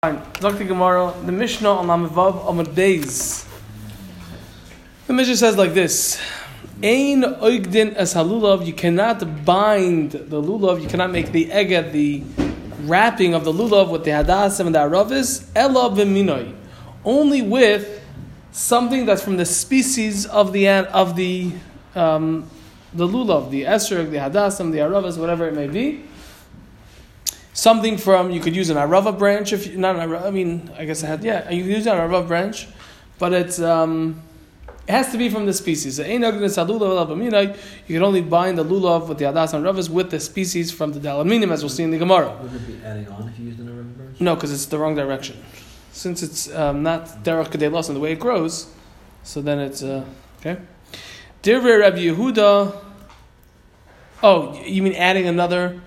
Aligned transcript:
Dr. 0.00 0.62
Gemara, 0.62 1.12
the 1.26 1.32
Mishnah 1.32 1.68
on 1.68 1.88
Lamivav 1.88 2.44
Amud 2.44 2.66
Beis. 2.66 3.44
The 5.08 5.12
Mishnah 5.12 5.36
says 5.36 5.56
like 5.56 5.74
this: 5.74 6.20
Ein 6.80 7.22
oigdin 7.22 7.94
as 7.94 8.14
halulav. 8.14 8.64
You 8.64 8.74
cannot 8.74 9.44
bind 9.44 10.12
the 10.12 10.40
lulav. 10.40 10.80
You 10.80 10.86
cannot 10.86 11.10
make 11.10 11.32
the 11.32 11.46
eget, 11.46 11.90
the 11.90 12.22
wrapping 12.82 13.34
of 13.34 13.42
the 13.44 13.52
lulav 13.52 13.90
with 13.90 14.04
the 14.04 14.12
hadasim 14.12 14.66
and 14.66 14.74
the 14.76 14.78
aravis. 14.78 15.50
Ela 15.56 15.90
b'minoi. 15.90 16.54
Only 17.04 17.42
with 17.42 18.00
something 18.52 19.04
that's 19.04 19.24
from 19.24 19.36
the 19.36 19.46
species 19.46 20.26
of 20.26 20.52
the 20.52 20.68
of 20.68 21.16
the 21.16 21.50
um, 21.96 22.48
the 22.94 23.08
lulav, 23.08 23.50
the 23.50 23.64
esrog, 23.64 24.12
the 24.12 24.18
hadasim, 24.18 24.70
the 24.70 24.78
aravis, 24.78 25.18
whatever 25.18 25.48
it 25.48 25.54
may 25.54 25.66
be 25.66 26.04
something 27.58 27.98
from 27.98 28.30
you 28.30 28.40
could 28.40 28.54
use 28.54 28.70
an 28.70 28.76
arava 28.76 29.18
branch 29.18 29.52
if 29.52 29.66
you, 29.66 29.76
not 29.76 29.96
an 29.96 30.08
arava, 30.08 30.26
I 30.26 30.30
mean 30.30 30.70
I 30.78 30.84
guess 30.84 31.02
I 31.02 31.08
had 31.08 31.24
yeah 31.24 31.50
you 31.50 31.64
could 31.64 31.72
use 31.72 31.86
an 31.86 31.96
arava 31.96 32.26
branch, 32.26 32.68
but 33.18 33.32
it's 33.32 33.60
um, 33.60 34.22
it 34.86 34.92
has 34.92 35.10
to 35.10 35.18
be 35.18 35.28
from 35.28 35.44
the 35.44 35.52
species. 35.52 35.98
You 35.98 36.04
can 36.04 36.24
only 36.24 38.22
bind 38.22 38.58
the 38.58 38.64
lulav 38.64 39.08
with 39.08 39.18
the 39.18 39.24
adas 39.24 39.54
and 39.54 39.64
ravas 39.64 39.90
with 39.90 40.10
the 40.10 40.20
species 40.20 40.70
from 40.70 40.92
the 40.92 41.00
dalaminim 41.00 41.50
as 41.50 41.62
we'll 41.62 41.68
see 41.68 41.82
in 41.82 41.90
the 41.90 41.98
Gemara. 41.98 42.30
Would 42.40 42.54
it 42.54 42.66
be 42.66 42.80
adding 42.84 43.08
on 43.08 43.28
if 43.28 43.38
you 43.38 43.46
used 43.46 43.58
an 43.58 43.66
arava 43.66 43.96
branch? 43.96 44.20
No, 44.20 44.36
because 44.36 44.52
it's 44.52 44.66
the 44.66 44.78
wrong 44.78 44.94
direction. 44.94 45.36
Since 45.90 46.22
it's 46.22 46.54
um, 46.54 46.84
not 46.84 47.24
derech 47.24 47.48
kadelos 47.48 47.88
in 47.88 47.94
the 47.94 48.00
way 48.00 48.12
it 48.12 48.20
grows, 48.20 48.72
so 49.24 49.42
then 49.42 49.58
it's 49.58 49.82
uh, 49.82 50.04
okay. 50.38 50.58
Divrei 51.42 51.80
Rabbi 51.80 52.02
Yehuda. 52.08 52.84
Oh, 54.22 54.62
you 54.64 54.82
mean 54.82 54.94
adding 54.94 55.26
another? 55.26 55.80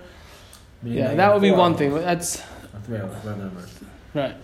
Meaning 0.84 1.00
Yeah, 1.00 1.14
that 1.16 1.34
would 1.34 1.42
be 1.42 1.50
four 1.50 1.58
one 1.60 1.72
hours. 1.72 1.80
thing. 1.80 1.94
That's 1.94 2.40
Or 2.40 2.80
three 2.86 2.98
hours, 2.98 3.12
whatever 3.24 3.38
number. 3.44 3.62
right. 4.14 4.36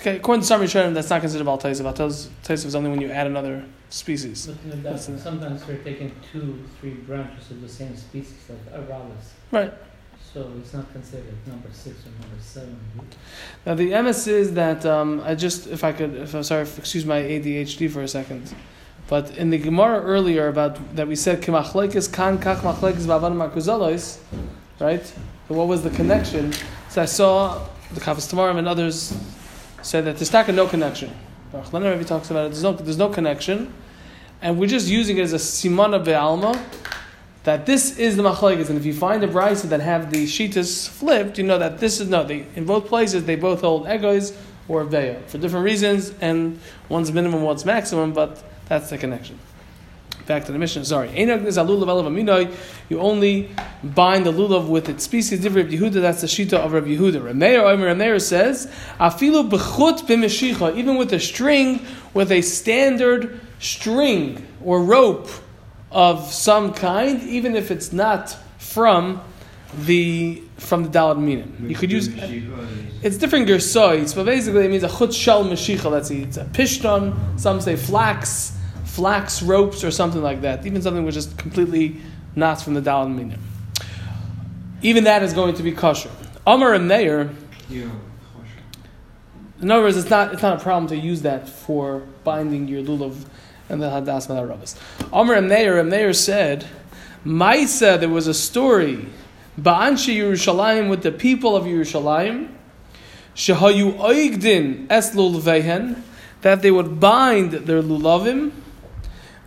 Okay, 0.00 0.16
according 0.16 0.40
to 0.42 0.46
Sami 0.46 0.66
Shem, 0.66 0.92
that's 0.92 1.08
not 1.08 1.20
considered 1.20 1.44
Baal 1.44 1.58
Taisa. 1.58 1.82
Baal 1.84 1.92
Taisa 1.94 2.66
is 2.66 2.74
only 2.74 2.90
when 2.90 3.00
you 3.00 3.10
add 3.10 3.26
another 3.26 3.64
species. 3.90 4.48
Looking 4.48 4.72
at 4.72 4.82
That's 4.82 5.06
that, 5.06 5.20
sometimes 5.20 5.66
we're 5.66 5.76
taking 5.78 6.10
two, 6.32 6.58
three 6.80 6.94
branches 6.94 7.50
of 7.52 7.62
the 7.62 7.68
same 7.68 7.96
species, 7.96 8.34
like 8.48 8.74
arabis. 8.74 9.32
Right. 9.52 9.72
So 10.32 10.50
it's 10.58 10.74
not 10.74 10.90
considered 10.92 11.32
number 11.46 11.68
six 11.72 11.96
or 12.06 12.10
number 12.20 12.42
seven. 12.42 12.76
Now 13.64 13.74
the 13.74 14.02
MS 14.02 14.26
is 14.26 14.54
that 14.54 14.84
um, 14.84 15.22
I 15.24 15.36
just, 15.36 15.68
if 15.68 15.84
I 15.84 15.92
could, 15.92 16.16
if 16.16 16.34
I'm 16.34 16.42
sorry, 16.42 16.62
if, 16.62 16.76
excuse 16.76 17.06
my 17.06 17.20
ADHD 17.20 17.88
for 17.88 18.02
a 18.02 18.08
second, 18.08 18.52
but 19.06 19.36
in 19.36 19.50
the 19.50 19.58
Gemara 19.58 20.02
earlier 20.02 20.48
about 20.48 20.96
that 20.96 21.06
we 21.06 21.14
said 21.14 21.40
kimachlekes 21.40 22.12
kan 22.12 22.38
kach 22.38 22.58
machlekes 22.62 23.06
ba'avadim 23.06 23.48
akuzalos, 23.48 24.18
right? 24.80 25.04
So 25.04 25.54
what 25.54 25.68
was 25.68 25.82
the 25.82 25.90
connection? 25.90 26.52
So 26.88 27.02
I 27.02 27.06
saw 27.06 27.66
the 27.92 28.00
Kafas 28.00 28.32
Tamarim 28.32 28.58
and 28.58 28.68
others 28.68 29.16
say 29.82 30.00
that 30.00 30.16
there's 30.16 30.32
not 30.32 30.48
no 30.48 30.66
connection. 30.66 31.14
Leonard 31.72 31.92
Rebbe 31.92 32.04
talks 32.04 32.30
about 32.30 32.46
it. 32.46 32.48
There's 32.50 32.62
no, 32.62 32.72
there's 32.72 32.98
no 32.98 33.08
connection, 33.08 33.72
and 34.42 34.58
we're 34.58 34.68
just 34.68 34.88
using 34.88 35.18
it 35.18 35.22
as 35.22 35.32
a 35.32 35.36
simana 35.36 36.04
be'alma. 36.04 36.60
That 37.44 37.66
this 37.66 37.98
is 37.98 38.16
the 38.16 38.22
machlekes, 38.22 38.70
and 38.70 38.78
if 38.78 38.86
you 38.86 38.94
find 38.94 39.22
a 39.22 39.28
brisa 39.28 39.68
that 39.68 39.80
have 39.80 40.10
the 40.10 40.24
shitas 40.24 40.88
flipped, 40.88 41.36
you 41.36 41.44
know 41.44 41.58
that 41.58 41.78
this 41.78 42.00
is 42.00 42.08
no. 42.08 42.24
They, 42.24 42.46
in 42.56 42.64
both 42.64 42.86
places, 42.86 43.24
they 43.24 43.36
both 43.36 43.60
hold 43.60 43.86
egos 43.86 44.36
or 44.66 44.84
veya 44.84 45.22
for 45.26 45.36
different 45.36 45.64
reasons, 45.64 46.14
and 46.20 46.58
one's 46.88 47.12
minimum, 47.12 47.42
one's 47.42 47.66
maximum, 47.66 48.14
but 48.14 48.42
that's 48.66 48.88
the 48.88 48.96
connection. 48.96 49.38
Back 50.26 50.44
to 50.46 50.52
the 50.52 50.58
Mishnah. 50.58 50.84
Sorry. 50.84 51.10
You 51.18 53.00
only 53.00 53.50
bind 53.82 54.26
the 54.26 54.32
lulav 54.32 54.68
with 54.68 54.88
its 54.88 55.04
species. 55.04 55.40
Different 55.40 55.70
Yehuda. 55.70 56.00
That's 56.00 56.20
the 56.22 56.26
shita 56.26 56.54
of 56.54 56.72
Rabbi 56.72 56.96
Yehuda. 56.96 57.20
Rameir 57.20 57.62
Omer 57.62 57.94
Rameir 57.94 58.20
says 58.20 58.66
afilu 58.98 59.48
bechut 59.50 60.00
b'meshicha. 60.06 60.76
Even 60.76 60.96
with 60.96 61.12
a 61.12 61.20
string, 61.20 61.80
with 62.14 62.32
a 62.32 62.40
standard 62.40 63.40
string 63.58 64.46
or 64.62 64.82
rope 64.82 65.28
of 65.90 66.32
some 66.32 66.72
kind, 66.72 67.22
even 67.22 67.54
if 67.54 67.70
it's 67.70 67.92
not 67.92 68.36
from 68.58 69.20
the 69.84 70.42
from 70.56 70.84
the 70.84 70.88
dalad 70.88 71.18
minim. 71.18 71.66
You 71.68 71.76
could 71.76 71.92
use. 71.92 72.08
It's 73.02 73.18
different 73.18 73.46
gersoids, 73.48 74.14
but 74.14 74.24
basically 74.24 74.64
it 74.64 74.70
means 74.70 74.82
a 74.82 74.88
chut 74.88 75.12
shel 75.12 75.44
meshicha. 75.44 75.90
Let's 75.90 76.08
see, 76.08 76.22
it's 76.22 76.38
a 76.38 76.44
pishton. 76.44 77.38
Some 77.38 77.60
say 77.60 77.76
flax, 77.76 78.56
flax 78.94 79.42
ropes, 79.42 79.82
or 79.82 79.90
something 79.90 80.22
like 80.22 80.42
that. 80.42 80.64
Even 80.64 80.80
something 80.80 81.04
which 81.04 81.16
is 81.16 81.26
completely 81.34 81.96
not 82.36 82.62
from 82.62 82.74
the 82.74 82.80
dalad 82.80 83.12
minim. 83.12 83.40
Even 84.82 85.04
that 85.04 85.22
is 85.22 85.32
going 85.32 85.54
to 85.54 85.62
be 85.62 85.72
kosher. 85.72 86.10
Amar 86.46 86.74
and 86.74 86.86
Meir. 86.86 87.30
In 87.70 89.70
other 89.70 89.82
words, 89.82 89.96
it's 89.96 90.10
not 90.10 90.32
it's 90.32 90.42
not 90.42 90.60
a 90.60 90.62
problem 90.62 90.86
to 90.88 90.96
use 90.96 91.22
that 91.22 91.48
for 91.48 92.02
binding 92.22 92.68
your 92.68 92.82
lulav 92.82 93.16
and 93.68 93.82
the 93.82 93.88
hadas 93.88 94.28
rabbis. 94.28 94.78
Amar 95.12 95.36
and 95.36 95.48
Meir, 95.48 95.78
and 95.78 95.90
Meir 95.90 96.12
said, 96.12 96.66
Maisa, 97.24 97.98
there 97.98 98.08
was 98.08 98.26
a 98.26 98.34
story, 98.34 99.06
Ba'anshi 99.58 100.16
Yerushalayim 100.16 100.90
with 100.90 101.02
the 101.02 101.10
people 101.10 101.56
of 101.56 101.64
Yerushalayim, 101.64 102.50
Shehayu 103.34 103.98
oigdin 103.98 104.86
es 104.90 105.14
lulvehen, 105.14 106.02
that 106.42 106.60
they 106.60 106.70
would 106.70 107.00
bind 107.00 107.52
their 107.52 107.82
lulavim, 107.82 108.52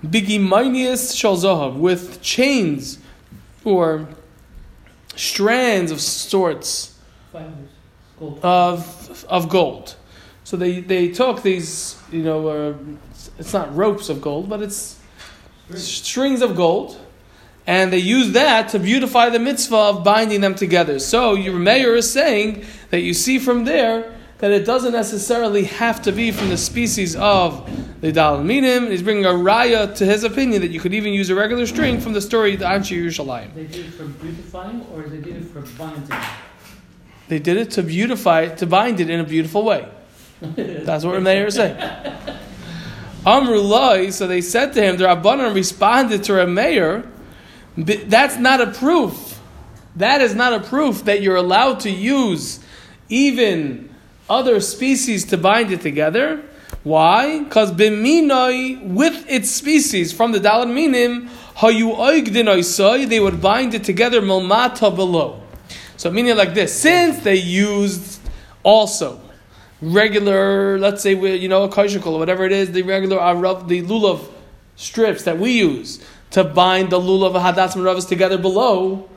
bigimainius 0.03 1.15
shal 1.15 1.37
zahav, 1.37 1.77
with 1.77 2.21
chains 2.21 2.99
or 3.63 4.07
strands 5.15 5.91
of 5.91 6.01
sorts 6.01 6.97
of 8.19 9.25
of 9.29 9.49
gold. 9.49 9.95
So 10.43 10.55
they, 10.55 10.79
they 10.79 11.09
took 11.09 11.43
these, 11.43 12.01
you 12.09 12.23
know, 12.23 12.47
uh, 12.47 12.73
it's 13.37 13.51
not 13.51 13.75
ropes 13.75 14.07
of 14.07 14.21
gold, 14.21 14.47
but 14.47 14.61
it's 14.61 14.97
strings 15.75 16.41
of 16.41 16.55
gold, 16.55 16.97
and 17.65 17.91
they 17.91 17.97
used 17.97 18.31
that 18.31 18.69
to 18.69 18.79
beautify 18.79 19.27
the 19.27 19.39
mitzvah 19.39 19.75
of 19.75 20.03
binding 20.05 20.39
them 20.39 20.55
together. 20.55 20.99
So 20.99 21.33
your 21.33 21.59
mayor 21.59 21.95
is 21.95 22.09
saying 22.09 22.63
that 22.91 23.01
you 23.01 23.13
see 23.13 23.39
from 23.39 23.65
there 23.65 24.16
that 24.39 24.51
it 24.51 24.65
doesn't 24.65 24.91
necessarily 24.91 25.63
have 25.63 26.01
to 26.03 26.11
be 26.11 26.31
from 26.31 26.49
the 26.49 26.57
species 26.57 27.15
of 27.15 27.69
the 28.01 28.11
Dal 28.11 28.43
Minim. 28.43 28.83
and 28.83 28.91
He's 28.91 29.01
bringing 29.01 29.25
a 29.25 29.29
raya 29.29 29.95
to 29.95 30.05
his 30.05 30.23
opinion 30.23 30.61
that 30.61 30.69
you 30.69 30.79
could 30.79 30.93
even 30.93 31.11
use 31.11 31.29
a 31.29 31.35
regular 31.35 31.65
string 31.65 31.99
from 31.99 32.13
the 32.13 32.21
story 32.21 32.53
of 32.53 32.59
the 32.59 32.65
Anshe 32.65 32.95
Yerushalayim. 32.95 33.53
They 33.55 33.65
did 33.65 33.87
it 33.87 33.93
for 33.93 34.05
beautifying 34.05 34.85
or 34.93 35.03
they 35.03 35.17
did 35.17 35.37
it 35.37 35.45
for 35.45 35.61
binding? 35.77 36.17
They 37.27 37.39
did 37.39 37.57
it 37.57 37.71
to 37.71 37.83
beautify 37.83 38.41
it, 38.41 38.57
to 38.59 38.67
bind 38.67 38.99
it 38.99 39.09
in 39.09 39.19
a 39.19 39.23
beautiful 39.23 39.63
way. 39.63 39.87
That's 40.41 41.03
what 41.03 41.15
Rameir 41.15 41.47
is 41.47 41.55
saying. 41.55 41.77
Amrulai, 43.25 44.13
so 44.13 44.27
they 44.27 44.41
said 44.41 44.73
to 44.73 44.81
him, 44.81 44.97
the 44.97 45.05
Rabbanan 45.05 45.53
responded 45.53 46.23
to 46.25 46.33
Rameir, 46.33 47.09
that's 47.75 48.37
not 48.37 48.61
a 48.61 48.67
proof. 48.67 49.39
That 49.95 50.21
is 50.21 50.35
not 50.35 50.53
a 50.53 50.59
proof 50.59 51.05
that 51.05 51.21
you're 51.21 51.35
allowed 51.35 51.81
to 51.81 51.89
use 51.89 52.59
even 53.09 53.89
other 54.29 54.59
species 54.59 55.25
to 55.25 55.37
bind 55.37 55.71
it 55.71 55.81
together. 55.81 56.41
Why? 56.83 57.43
Because 57.43 57.71
biminoi, 57.71 58.81
with 58.93 59.25
its 59.29 59.51
species 59.51 60.13
from 60.13 60.31
the 60.31 60.39
Dalad 60.39 60.73
Minim, 60.73 61.29
they 63.09 63.19
would 63.19 63.41
bind 63.41 63.73
it 63.73 63.83
together 63.83 64.21
milmata 64.21 64.95
below. 64.95 65.41
So 65.97 66.11
meaning 66.11 66.37
like 66.37 66.53
this, 66.53 66.79
since 66.79 67.19
they 67.19 67.35
used 67.35 68.19
also 68.63 69.19
regular, 69.81 70.77
let's 70.77 71.01
say 71.01 71.15
we, 71.15 71.35
you 71.35 71.49
know 71.49 71.63
a 71.63 71.69
kashikol 71.69 72.13
or 72.13 72.19
whatever 72.19 72.45
it 72.45 72.51
is, 72.51 72.71
the 72.71 72.83
regular 72.83 73.17
arav, 73.17 73.67
the 73.67 73.81
lulav 73.83 74.27
strips 74.75 75.23
that 75.23 75.39
we 75.39 75.51
use 75.51 76.03
to 76.31 76.43
bind 76.43 76.91
the 76.91 76.99
lulav 76.99 77.33
hadas 77.33 77.75
and 77.75 77.83
ravas 77.83 78.07
together 78.07 78.37
below. 78.37 79.09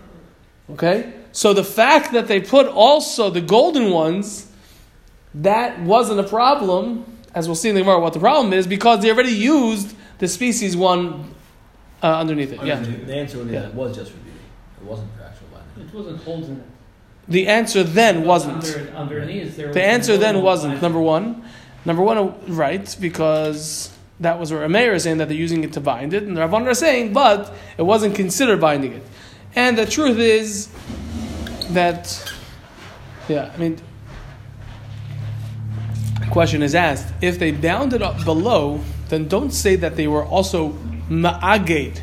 Okay, 0.70 1.12
so 1.32 1.52
the 1.52 1.64
fact 1.64 2.12
that 2.12 2.28
they 2.28 2.40
put 2.40 2.66
also 2.66 3.28
the 3.28 3.40
golden 3.40 3.90
ones, 3.90 4.49
that 5.34 5.80
wasn't 5.80 6.20
a 6.20 6.24
problem, 6.24 7.04
as 7.34 7.46
we'll 7.48 7.54
see 7.54 7.68
in 7.68 7.74
the 7.74 7.80
Gemara. 7.82 8.00
What 8.00 8.12
the 8.12 8.20
problem 8.20 8.52
is 8.52 8.66
because 8.66 9.00
they 9.02 9.10
already 9.10 9.32
used 9.32 9.94
the 10.18 10.28
species 10.28 10.76
one 10.76 11.34
uh, 12.02 12.18
underneath 12.18 12.52
it. 12.52 12.62
Yeah. 12.64 12.80
The 12.80 13.14
answer 13.14 13.38
would 13.38 13.48
be 13.48 13.54
Yeah. 13.54 13.60
that 13.62 13.74
was 13.74 13.96
just 13.96 14.10
for 14.10 14.18
beauty. 14.18 14.38
It 14.80 14.86
wasn't 14.86 15.08
for 15.16 15.22
actual 15.24 15.46
binding. 15.52 15.88
It 15.88 15.94
wasn't 15.94 16.22
holding 16.22 16.56
it. 16.56 16.62
The 17.28 17.46
answer 17.46 17.82
then 17.84 18.24
wasn't. 18.24 18.64
Under, 18.64 18.90
underneath 18.96 19.56
there. 19.56 19.66
The 19.72 19.78
was 19.80 19.88
answer 19.88 20.16
then 20.16 20.42
wasn't 20.42 20.72
binding. 20.74 20.82
number 20.82 21.00
one. 21.00 21.44
Number 21.84 22.02
one, 22.02 22.34
right? 22.56 22.96
Because 23.00 23.90
that 24.18 24.38
was 24.38 24.52
where 24.52 24.66
Rameir 24.68 24.94
is 24.94 25.04
saying 25.04 25.18
that 25.18 25.28
they're 25.28 25.36
using 25.36 25.64
it 25.64 25.72
to 25.74 25.80
bind 25.80 26.12
it, 26.12 26.24
and 26.24 26.36
the 26.36 26.40
Rabbanan 26.42 26.66
are 26.66 26.74
saying, 26.74 27.12
but 27.14 27.54
it 27.78 27.82
wasn't 27.82 28.14
considered 28.14 28.60
binding 28.60 28.92
it. 28.92 29.02
And 29.54 29.78
the 29.78 29.86
truth 29.86 30.18
is 30.18 30.68
that, 31.70 32.32
yeah, 33.28 33.50
I 33.54 33.56
mean, 33.56 33.76
the 33.76 33.82
question 36.30 36.62
is 36.62 36.74
asked: 36.74 37.12
if 37.20 37.38
they 37.38 37.52
bound 37.52 37.92
it 37.92 38.02
up 38.02 38.24
below, 38.24 38.80
then 39.08 39.28
don't 39.28 39.50
say 39.50 39.76
that 39.76 39.96
they 39.96 40.06
were 40.06 40.24
also 40.24 40.70
ma'agate. 41.08 42.00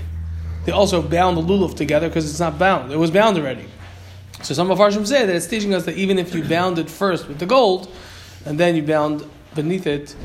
They 0.65 0.71
also 0.71 1.01
bound 1.01 1.37
the 1.37 1.41
lulav 1.41 1.75
together 1.75 2.09
because 2.09 2.29
it's 2.29 2.39
not 2.39 2.59
bound. 2.59 2.91
It 2.91 2.97
was 2.97 3.09
bound 3.09 3.37
already. 3.37 3.65
So 4.43 4.53
some 4.53 4.69
of 4.69 4.77
Harshim 4.77 5.07
say 5.07 5.25
that 5.25 5.35
it's 5.35 5.47
teaching 5.47 5.73
us 5.73 5.85
that 5.85 5.95
even 5.95 6.19
if 6.19 6.35
you 6.35 6.43
bound 6.43 6.77
it 6.77 6.89
first 6.89 7.27
with 7.27 7.39
the 7.39 7.45
gold, 7.45 7.91
and 8.45 8.59
then 8.59 8.75
you 8.75 8.83
bound 8.83 9.25
beneath 9.55 9.87
it, 9.87 10.15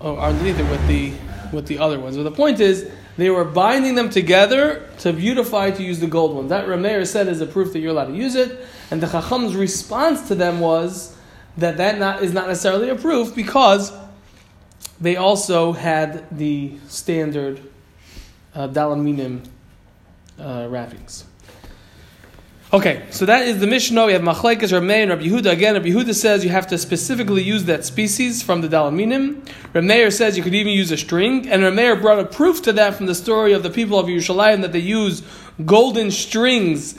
or 0.00 0.18
underneath 0.18 0.58
it 0.58 0.68
with 0.70 0.88
the 0.88 1.12
with 1.52 1.66
the 1.66 1.78
other 1.78 1.98
ones. 1.98 2.16
But 2.16 2.24
the 2.24 2.30
point 2.30 2.60
is, 2.60 2.90
they 3.16 3.30
were 3.30 3.44
binding 3.44 3.94
them 3.94 4.10
together 4.10 4.88
to 4.98 5.12
beautify 5.12 5.70
to 5.72 5.82
use 5.82 6.00
the 6.00 6.06
gold 6.06 6.34
ones. 6.34 6.50
That 6.50 6.66
Rameir 6.66 7.06
said 7.06 7.28
is 7.28 7.40
a 7.40 7.46
proof 7.46 7.72
that 7.72 7.80
you're 7.80 7.90
allowed 7.90 8.06
to 8.06 8.16
use 8.16 8.34
it, 8.34 8.64
and 8.90 9.00
the 9.00 9.06
Chacham's 9.06 9.56
response 9.56 10.28
to 10.28 10.34
them 10.34 10.60
was 10.60 11.16
that 11.58 11.76
that 11.76 11.98
not, 11.98 12.22
is 12.22 12.32
not 12.32 12.46
necessarily 12.46 12.88
a 12.88 12.94
proof 12.94 13.34
because 13.34 13.92
they 15.00 15.16
also 15.16 15.72
had 15.72 16.26
the 16.36 16.78
standard 16.88 17.60
uh, 18.54 18.68
dalaminim 18.68 19.44
uh, 20.38 20.66
wrappings. 20.70 21.24
Okay, 22.70 23.06
so 23.10 23.24
that 23.24 23.46
is 23.46 23.60
the 23.60 23.66
Mishnah. 23.66 24.06
We 24.06 24.12
have 24.12 24.20
Machlekes, 24.20 24.72
Rameh, 24.72 25.02
and 25.02 25.10
Rabbi 25.10 25.22
Yehuda. 25.22 25.50
Again, 25.50 25.72
Rabbi 25.74 25.88
Yehuda 25.88 26.14
says 26.14 26.44
you 26.44 26.50
have 26.50 26.66
to 26.66 26.76
specifically 26.76 27.42
use 27.42 27.64
that 27.64 27.84
species 27.84 28.42
from 28.42 28.60
the 28.60 28.68
Dalaminim. 28.68 29.40
Rameir 29.72 30.12
says 30.12 30.36
you 30.36 30.42
could 30.42 30.54
even 30.54 30.74
use 30.74 30.90
a 30.90 30.98
string. 30.98 31.48
And 31.48 31.62
Rameir 31.62 31.98
brought 31.98 32.18
a 32.18 32.26
proof 32.26 32.60
to 32.62 32.72
that 32.74 32.94
from 32.94 33.06
the 33.06 33.14
story 33.14 33.54
of 33.54 33.62
the 33.62 33.70
people 33.70 33.98
of 33.98 34.06
Yerushalayim 34.06 34.60
that 34.60 34.72
they 34.72 34.80
use 34.80 35.22
golden 35.64 36.10
strings 36.10 36.98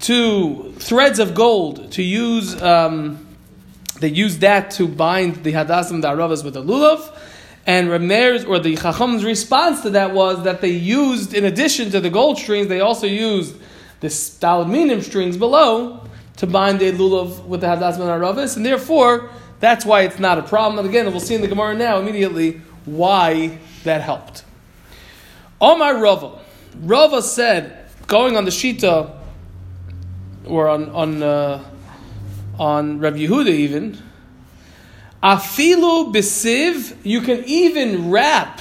to 0.00 0.72
threads 0.78 1.18
of 1.18 1.34
gold 1.34 1.92
to 1.92 2.02
use. 2.02 2.60
Um, 2.62 3.26
they 4.00 4.08
use 4.08 4.38
that 4.38 4.70
to 4.72 4.88
bind 4.88 5.44
the 5.44 5.52
Hadassim, 5.52 6.02
the 6.02 6.08
Aravas 6.08 6.44
with 6.44 6.54
the 6.54 6.62
Lulav. 6.62 7.16
And 7.66 7.88
Rameir's, 7.88 8.44
or 8.44 8.58
the 8.58 8.74
Chacham's 8.76 9.24
response 9.24 9.82
to 9.82 9.90
that 9.90 10.12
was 10.12 10.44
that 10.44 10.60
they 10.60 10.70
used, 10.70 11.34
in 11.34 11.44
addition 11.44 11.90
to 11.90 12.00
the 12.00 12.10
gold 12.10 12.38
strings, 12.38 12.68
they 12.68 12.80
also 12.80 13.06
used 13.06 13.54
the 14.00 14.08
stalminim 14.08 15.02
strings 15.02 15.36
below 15.36 16.02
to 16.36 16.46
bind 16.46 16.80
the 16.80 16.90
lulav 16.90 17.44
with 17.44 17.60
the 17.60 17.66
hadas 17.66 17.94
and 17.94 18.04
aravis, 18.04 18.56
and 18.56 18.64
therefore 18.64 19.30
that's 19.60 19.84
why 19.84 20.02
it's 20.02 20.18
not 20.18 20.38
a 20.38 20.42
problem. 20.42 20.78
And 20.78 20.88
again, 20.88 21.04
we'll 21.10 21.20
see 21.20 21.34
in 21.34 21.42
the 21.42 21.48
Gemara 21.48 21.74
now 21.74 21.98
immediately 21.98 22.62
why 22.86 23.58
that 23.84 24.00
helped. 24.00 24.44
Omar 25.60 25.98
Rava, 25.98 26.38
Rava 26.76 27.20
said, 27.20 27.86
going 28.06 28.38
on 28.38 28.46
the 28.46 28.50
Shita 28.50 29.14
or 30.46 30.68
on 30.68 30.88
on 30.90 31.22
uh, 31.22 31.62
on 32.58 32.98
Rabbi 32.98 33.18
Yehuda 33.18 33.48
even, 33.48 33.98
afilu 35.22 36.12
besiv, 36.12 36.96
you 37.04 37.20
can 37.20 37.44
even 37.44 38.10
wrap 38.10 38.60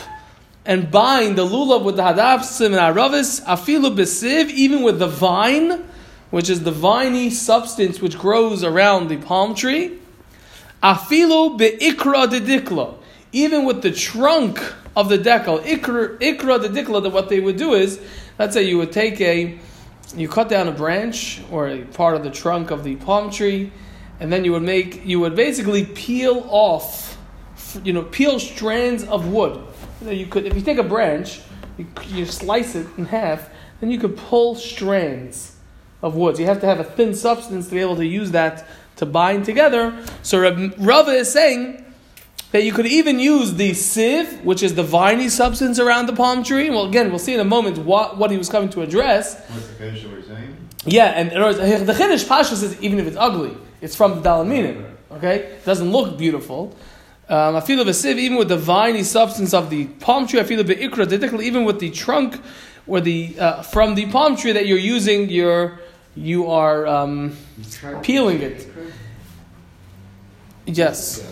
and 0.66 0.92
bind 0.92 1.38
the 1.38 1.46
lulav 1.46 1.84
with 1.84 1.96
the 1.96 2.04
hadassim 2.04 2.68
and 2.68 2.76
aravis, 2.76 3.44
afilu 3.46 3.96
besiv, 3.96 4.50
even 4.50 4.84
with 4.84 5.00
the 5.00 5.08
vine, 5.08 5.86
which 6.30 6.50
is 6.50 6.64
the 6.64 6.72
viney 6.72 7.30
substance 7.30 8.00
which 8.02 8.18
grows 8.18 8.64
around 8.64 9.08
the 9.08 9.18
palm 9.18 9.56
tree. 9.56 9.98
Afilu 10.84 11.58
beikra 11.60 12.28
didikla, 12.28 12.96
even 13.32 13.66
with 13.66 13.82
the 13.82 13.92
trunk 13.92 14.62
of 14.96 15.10
the 15.10 15.18
dikla. 15.18 15.62
Ikra, 15.64 16.18
ikra 16.20 16.60
didikla, 16.64 17.02
that 17.04 17.10
what 17.10 17.30
they 17.30 17.40
would 17.40 17.58
do 17.58 17.74
is, 17.74 18.00
let's 18.38 18.54
say 18.54 18.64
you 18.64 18.78
would 18.78 18.92
take 18.92 19.20
a, 19.22 19.58
you 20.16 20.28
cut 20.28 20.50
down 20.50 20.68
a 20.68 20.72
branch 20.72 21.42
or 21.52 21.68
a 21.68 21.82
part 21.84 22.16
of 22.16 22.24
the 22.24 22.32
trunk 22.32 22.72
of 22.72 22.84
the 22.84 22.96
palm 22.98 23.30
tree, 23.30 23.72
and 24.20 24.32
then 24.32 24.44
you 24.44 24.52
would 24.52 24.64
make, 24.64 25.06
you 25.06 25.20
would 25.20 25.36
basically 25.36 25.86
peel 25.86 26.46
off, 26.50 27.18
you 27.84 27.94
know, 27.94 28.04
peel 28.04 28.40
strands 28.40 29.04
of 29.04 29.28
wood 29.28 29.64
you 30.02 30.08
know, 30.08 30.14
you 30.14 30.26
could, 30.26 30.46
if 30.46 30.56
you 30.56 30.62
take 30.62 30.78
a 30.78 30.84
branch, 30.84 31.42
you, 31.78 31.88
you 32.08 32.26
slice 32.26 32.76
it 32.76 32.88
in 32.98 33.06
half, 33.06 33.50
then 33.80 33.92
you 33.92 34.00
could 34.00 34.16
pull 34.18 34.56
strands 34.56 35.56
of 36.02 36.16
woods. 36.16 36.40
You 36.40 36.46
have 36.46 36.62
to 36.62 36.66
have 36.66 36.80
a 36.80 36.84
thin 36.84 37.14
substance 37.14 37.68
to 37.68 37.76
be 37.76 37.82
able 37.82 37.98
to 37.98 38.06
use 38.06 38.32
that 38.32 38.66
to 38.98 39.06
bind 39.06 39.46
together. 39.46 40.06
So 40.24 40.40
Rava 40.78 41.12
is 41.12 41.32
saying 41.32 41.86
that 42.52 42.64
you 42.64 42.72
could 42.74 42.88
even 42.88 43.20
use 43.20 43.54
the 43.54 43.74
sieve, 43.74 44.44
which 44.44 44.64
is 44.64 44.76
the 44.76 44.84
viney 44.84 45.30
substance 45.30 45.80
around 45.80 46.08
the 46.08 46.14
palm 46.14 46.44
tree. 46.44 46.70
Well, 46.70 46.86
again, 46.86 47.10
we'll 47.10 47.20
see 47.20 47.34
in 47.34 47.40
a 47.40 47.46
moment 47.46 47.78
what, 47.80 48.18
what 48.18 48.32
he 48.32 48.38
was 48.38 48.50
coming 48.50 48.70
to 48.72 48.82
address. 48.82 49.40
What's 49.50 49.68
the 49.68 49.74
Chiddush 49.74 50.02
that 50.02 50.12
we're 50.12 50.24
saying? 50.24 50.58
Yeah, 50.86 51.06
and 51.06 51.32
in 51.32 51.42
other 51.42 51.60
words, 51.60 51.86
the 51.86 51.94
Chiddush 51.94 52.28
Pasha 52.28 52.56
says 52.56 52.82
even 52.82 53.00
if 53.00 53.08
it's 53.08 53.18
ugly, 53.18 53.56
it's 53.82 53.96
from 53.96 54.22
the 54.22 54.30
Dalaminim. 54.30 54.96
Okay? 55.12 55.38
It 55.38 55.66
doesn't 55.66 55.92
look 55.92 56.18
beautiful. 56.18 56.76
Um, 57.28 57.56
I 57.56 57.62
feel 57.62 57.80
of 57.80 57.88
a 57.88 57.94
sieve, 57.94 58.18
even 58.18 58.38
with 58.38 58.50
the 58.50 58.58
viney 58.58 59.04
substance 59.04 59.54
of 59.54 59.70
the 59.70 59.86
palm 59.86 60.26
tree. 60.26 60.40
I 60.40 60.44
feel 60.44 60.60
of 60.60 60.66
ikra, 60.66 61.42
even 61.44 61.64
with 61.64 61.80
the 61.80 61.92
trunk 61.92 62.42
or 62.88 63.00
the 63.02 63.40
uh, 63.40 63.62
from 63.62 63.94
the 63.94 64.08
palm 64.08 64.36
tree 64.36 64.52
that 64.52 64.66
you're 64.66 64.80
using, 64.80 65.30
you're 65.30 65.80
you 66.16 66.50
are 66.50 66.88
um, 66.88 67.38
peeling 68.02 68.42
it. 68.42 68.68
Yes. 70.66 71.24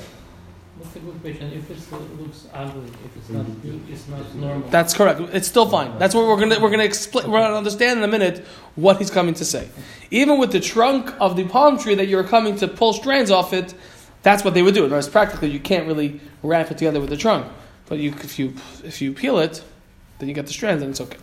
What's 0.78 0.96
a 0.96 1.00
good 1.00 1.22
question? 1.22 1.54
If 1.54 1.72
it 1.72 2.22
looks 2.22 2.48
ugly, 2.54 2.88
if 3.04 3.18
it's 3.18 3.30
not 3.30 3.46
mm-hmm. 3.46 3.68
good, 3.68 3.90
it's 3.90 4.08
not 4.08 4.36
normal. 4.36 4.70
That's 4.70 4.94
correct. 4.94 5.22
It's 5.34 5.48
still 5.48 5.68
fine. 5.68 5.98
That's 5.98 6.14
what 6.14 6.28
we're 6.28 6.40
gonna 6.40 6.60
we're 6.60 6.70
gonna 6.70 6.84
explain. 6.84 7.32
We're 7.32 7.40
gonna 7.40 7.56
understand 7.56 7.98
in 7.98 8.04
a 8.04 8.08
minute 8.08 8.46
what 8.76 8.98
he's 8.98 9.10
coming 9.10 9.34
to 9.36 9.46
say. 9.46 9.70
Even 10.12 10.38
with 10.38 10.52
the 10.52 10.60
trunk 10.60 11.12
of 11.20 11.36
the 11.36 11.46
palm 11.46 11.80
tree 11.80 11.96
that 11.96 12.08
you're 12.08 12.24
coming 12.24 12.56
to 12.58 12.68
pull 12.68 12.94
strands 12.94 13.32
off 13.32 13.54
it, 13.54 13.74
that's 14.22 14.44
what 14.44 14.54
they 14.54 14.62
would 14.62 14.76
do. 14.76 14.88
Whereas 14.88 15.10
practically, 15.10 15.50
you 15.50 15.60
can't 15.60 15.88
really 15.88 16.20
wrap 16.44 16.70
it 16.70 16.78
together 16.78 17.00
with 17.00 17.10
the 17.10 17.18
trunk. 17.18 17.48
But 17.88 17.98
you, 17.98 18.12
if 18.12 18.38
you 18.38 18.54
if 18.84 19.02
you 19.02 19.14
peel 19.14 19.40
it, 19.40 19.64
then 20.20 20.30
you 20.30 20.36
get 20.36 20.46
the 20.46 20.54
strands, 20.54 20.84
and 20.84 20.92
it's 20.92 21.02
okay. 21.02 21.18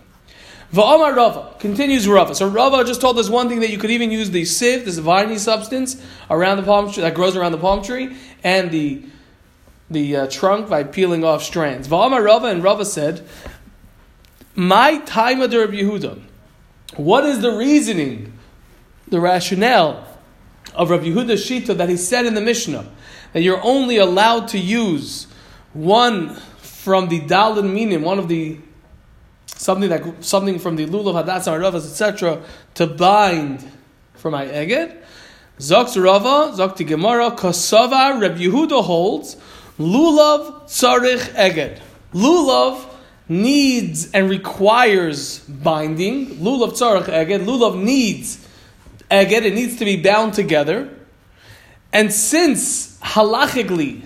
Va'amar 0.73 1.15
Rava 1.15 1.55
continues 1.61 2.09
Rava. 2.09 2.35
So 2.35 2.49
Rava 2.49 2.83
just 2.83 3.01
told 3.01 3.17
us 3.21 3.29
one 3.29 3.49
thing 3.49 3.61
that 3.61 3.71
you 3.71 3.79
could 3.79 3.93
even 3.93 4.11
use 4.11 4.31
the 4.31 4.45
sieve, 4.45 4.85
this 4.85 4.99
viney 4.99 5.39
substance 5.39 6.03
around 6.29 6.57
the 6.57 6.65
palm 6.65 6.91
tree 6.91 7.03
that 7.03 7.15
grows 7.15 7.37
around 7.37 7.53
the 7.53 7.59
palm 7.59 7.83
tree, 7.83 8.17
and 8.43 8.73
the 8.73 9.05
the 9.91 10.17
uh, 10.17 10.27
trunk 10.29 10.69
by 10.69 10.85
peeling 10.85 11.25
off 11.25 11.43
strands. 11.43 11.89
Va'amar 11.89 12.25
Rava 12.25 12.47
and 12.49 12.63
Rava 12.63 12.85
said, 12.85 13.27
"My 14.55 14.99
time 14.99 15.41
of 15.41 15.51
Yehuda. 15.51 16.21
What 16.97 17.25
is 17.25 17.41
the 17.41 17.53
reasoning, 17.53 18.33
the 19.09 19.21
rationale 19.21 20.07
of 20.75 20.91
Rabbi 20.91 21.07
Yehuda 21.07 21.35
Shita 21.35 21.77
that 21.77 21.89
he 21.89 21.97
said 21.97 22.27
in 22.27 22.35
the 22.35 22.41
Mishnah 22.41 22.87
that 23.33 23.43
you're 23.43 23.63
only 23.63 23.97
allowed 23.97 24.49
to 24.49 24.59
use 24.59 25.27
one 25.73 26.35
from 26.59 27.09
the 27.09 27.21
Dalad 27.21 27.71
Minim, 27.71 28.03
one 28.03 28.19
of 28.19 28.29
the 28.29 28.59
something 29.47 29.89
that 29.89 30.25
something 30.25 30.59
from 30.59 30.77
the 30.77 30.87
lulav 30.87 31.25
hadas 31.25 31.47
aravas 31.47 31.87
etc. 31.87 32.43
to 32.75 32.87
bind 32.87 33.65
for 34.15 34.31
my 34.31 34.47
eged. 34.47 34.97
Zok 35.59 36.03
Rava, 36.03 36.53
Zok 36.57 36.85
Gemara, 36.85 37.31
Kosova, 37.31 38.21
Rabbi 38.21 38.39
Yehuda 38.39 38.83
holds 38.85 39.37
lulav 39.79 40.65
tzarich 40.65 41.35
eged. 41.35 41.81
Lulav 42.13 42.85
needs 43.29 44.11
and 44.13 44.29
requires 44.31 45.41
binding. 45.41 46.27
Lulav 46.37 46.73
tzarich 46.73 47.07
eged. 47.07 47.45
Lulav 47.45 47.81
needs 47.81 48.47
eged, 49.11 49.43
it 49.43 49.55
needs 49.55 49.77
to 49.77 49.85
be 49.85 49.97
bound 49.97 50.35
together. 50.35 50.91
And 51.93 52.13
since 52.13 52.99
halachically 52.99 54.03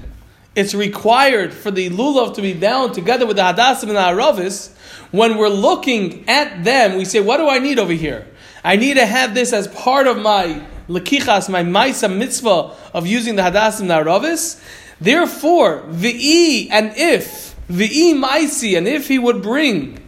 it's 0.54 0.74
required 0.74 1.54
for 1.54 1.70
the 1.70 1.88
lulav 1.88 2.34
to 2.34 2.42
be 2.42 2.52
bound 2.52 2.92
together 2.92 3.26
with 3.26 3.36
the 3.36 3.42
hadassim 3.42 3.84
and 3.84 3.90
the 3.90 4.00
aravis, 4.00 4.74
when 5.12 5.38
we're 5.38 5.48
looking 5.48 6.28
at 6.28 6.64
them, 6.64 6.98
we 6.98 7.04
say, 7.04 7.20
what 7.20 7.36
do 7.38 7.48
I 7.48 7.60
need 7.60 7.78
over 7.78 7.92
here? 7.92 8.26
I 8.64 8.76
need 8.76 8.94
to 8.94 9.06
have 9.06 9.34
this 9.34 9.52
as 9.52 9.68
part 9.68 10.06
of 10.06 10.18
my 10.18 10.62
lekichas, 10.88 11.48
my 11.48 11.62
maisa 11.62 12.14
mitzvah 12.14 12.74
of 12.92 13.06
using 13.06 13.36
the 13.36 13.42
hadassim 13.42 13.82
and 13.82 13.90
the 13.90 13.94
aravis. 13.94 14.60
Therefore, 15.00 15.84
v'i 15.88 16.68
and 16.70 16.92
if, 16.96 17.54
v'i 17.68 18.14
maisi, 18.14 18.76
and 18.76 18.88
if 18.88 19.08
he 19.08 19.18
would 19.18 19.42
bring 19.42 19.98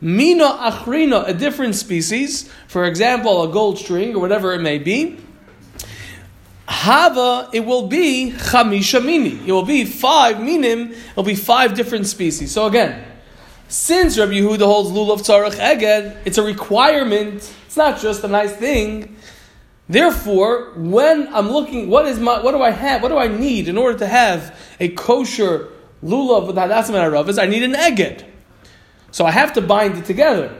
Mina 0.00 0.44
achrina, 0.44 1.26
a 1.26 1.34
different 1.34 1.74
species, 1.74 2.48
for 2.68 2.84
example, 2.84 3.42
a 3.42 3.52
gold 3.52 3.78
string 3.78 4.14
or 4.14 4.20
whatever 4.20 4.54
it 4.54 4.60
may 4.60 4.78
be. 4.78 5.16
Hava, 6.68 7.48
it 7.52 7.60
will 7.60 7.88
be 7.88 8.32
chamisha 8.36 9.04
mini. 9.04 9.40
It 9.48 9.52
will 9.52 9.64
be 9.64 9.84
five 9.84 10.40
minim. 10.40 10.92
It 10.92 11.16
will 11.16 11.24
be 11.24 11.34
five 11.34 11.74
different 11.74 12.06
species. 12.06 12.52
So 12.52 12.66
again, 12.66 13.04
since 13.68 14.16
Rabbi 14.18 14.34
Yehuda 14.34 14.60
holds 14.60 14.90
lulav 14.90 15.26
tzarech 15.26 15.58
eged, 15.58 16.16
it's 16.24 16.38
a 16.38 16.42
requirement. 16.42 17.52
It's 17.66 17.76
not 17.76 17.98
just 17.98 18.22
a 18.22 18.28
nice 18.28 18.52
thing. 18.52 19.16
Therefore, 19.88 20.72
when 20.76 21.32
I'm 21.34 21.50
looking, 21.50 21.88
what 21.88 22.06
is 22.06 22.20
my, 22.20 22.42
what 22.42 22.52
do 22.52 22.60
I 22.60 22.70
have? 22.70 23.02
What 23.02 23.08
do 23.08 23.16
I 23.16 23.28
need 23.28 23.68
in 23.68 23.78
order 23.78 23.98
to 23.98 24.06
have 24.06 24.58
a 24.78 24.88
kosher 24.90 25.68
lulav 26.04 26.46
with 26.46 26.56
hadassim 26.56 26.90
and 26.90 27.12
aravis? 27.12 27.42
I 27.42 27.46
need 27.46 27.62
an 27.62 27.72
eged. 27.72 28.24
So 29.10 29.24
I 29.24 29.30
have 29.30 29.54
to 29.54 29.62
bind 29.62 29.96
it 29.96 30.04
together. 30.04 30.54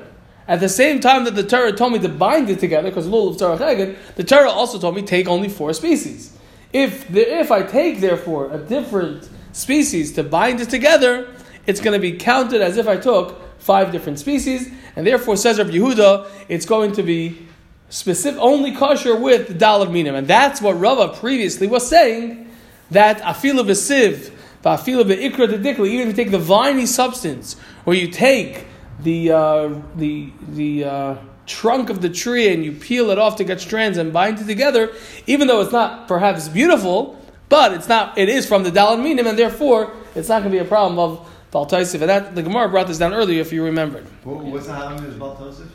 At 0.47 0.61
the 0.61 0.68
same 0.70 1.00
time 1.00 1.25
that 1.25 1.35
the 1.35 1.42
Torah 1.42 1.73
told 1.73 1.92
me 1.92 1.99
to 1.99 2.08
bind 2.08 2.49
it 2.49 2.58
together, 2.58 2.88
because 2.88 3.06
lulav 3.06 3.37
tzarech 3.37 3.58
eged, 3.58 3.97
the 4.16 4.25
Torah 4.25 4.50
also 4.50 4.78
told 4.78 4.94
me 4.94 5.02
take 5.02 5.28
only 5.28 5.50
four 5.50 5.75
species. 5.75 6.35
If 6.73 7.06
the, 7.08 7.40
if 7.40 7.50
I 7.50 7.62
take 7.62 8.00
therefore 8.00 8.50
a 8.50 8.58
different 8.58 9.28
species 9.52 10.12
to 10.12 10.23
bind 10.23 10.61
it 10.61 10.70
together, 10.70 11.28
it's 11.66 11.80
going 11.80 11.92
to 11.94 12.00
be 12.00 12.12
counted 12.16 12.62
as 12.62 12.78
if 12.78 12.88
I 12.88 12.97
took 12.97 13.42
five 13.61 13.92
different 13.92 14.18
species, 14.18 14.70
and 14.97 15.06
therefore 15.06 15.37
says 15.37 15.58
Rabbi 15.58 15.73
Yehuda, 15.73 16.30
it's 16.49 16.64
going 16.64 16.92
to 16.92 17.02
be 17.02 17.48
specific, 17.90 18.40
only 18.40 18.75
kosher 18.75 19.16
with 19.16 19.49
the 19.49 19.54
dalad 19.54 19.90
minim, 19.90 20.14
and 20.14 20.26
that's 20.26 20.61
what 20.61 20.78
Rava 20.78 21.09
previously 21.16 21.66
was 21.66 21.88
saying 21.88 22.50
that 22.90 23.21
afilu 23.21 23.64
v'siv, 23.64 24.30
afilu 24.62 25.04
v'ikra 25.04 25.49
dedikli, 25.49 25.88
even 25.88 26.09
if 26.09 26.18
you 26.18 26.25
take 26.25 26.30
the 26.30 26.38
viney 26.38 26.87
substance, 26.87 27.57
or 27.87 27.95
you 27.95 28.09
take 28.09 28.66
the 29.00 29.33
uh, 29.33 29.80
the 29.97 30.30
the 30.49 30.85
uh, 30.85 31.16
trunk 31.47 31.88
of 31.88 32.02
the 32.02 32.11
tree 32.11 32.52
and 32.52 32.64
you 32.64 32.73
peel 32.73 33.11
it 33.11 33.18
off 33.18 33.37
to 33.37 33.45
get 33.45 33.61
strands 33.61 33.97
and 33.97 34.12
bind 34.12 34.38
it 34.38 34.47
together, 34.47 34.92
even 35.26 35.49
though 35.49 35.61
it's 35.61 35.73
not 35.73 36.09
perhaps 36.09 36.49
beautiful, 36.49 37.18
but 37.49 37.73
it's 37.73 37.88
not. 37.88 38.18
It 38.18 38.28
is 38.28 38.47
from 38.47 38.64
the 38.64 38.71
dalad 38.71 39.02
minim, 39.02 39.26
and 39.26 39.38
therefore 39.38 39.95
it's 40.14 40.28
not 40.28 40.42
going 40.42 40.52
to 40.52 40.59
be 40.59 40.64
a 40.64 40.68
problem 40.68 40.99
of 40.99 41.26
baltaisif. 41.52 42.00
And 42.00 42.11
that 42.11 42.35
the 42.35 42.42
Gemara 42.42 42.68
brought 42.68 42.88
this 42.88 42.99
down 42.99 43.14
earlier, 43.14 43.40
if 43.40 43.52
you 43.52 43.64
remembered. 43.64 44.04
What, 44.25 44.45
what's 44.45 44.66
the 44.66 44.75
having 44.75 45.02
is 45.04 45.14
Baltosif? 45.14 45.68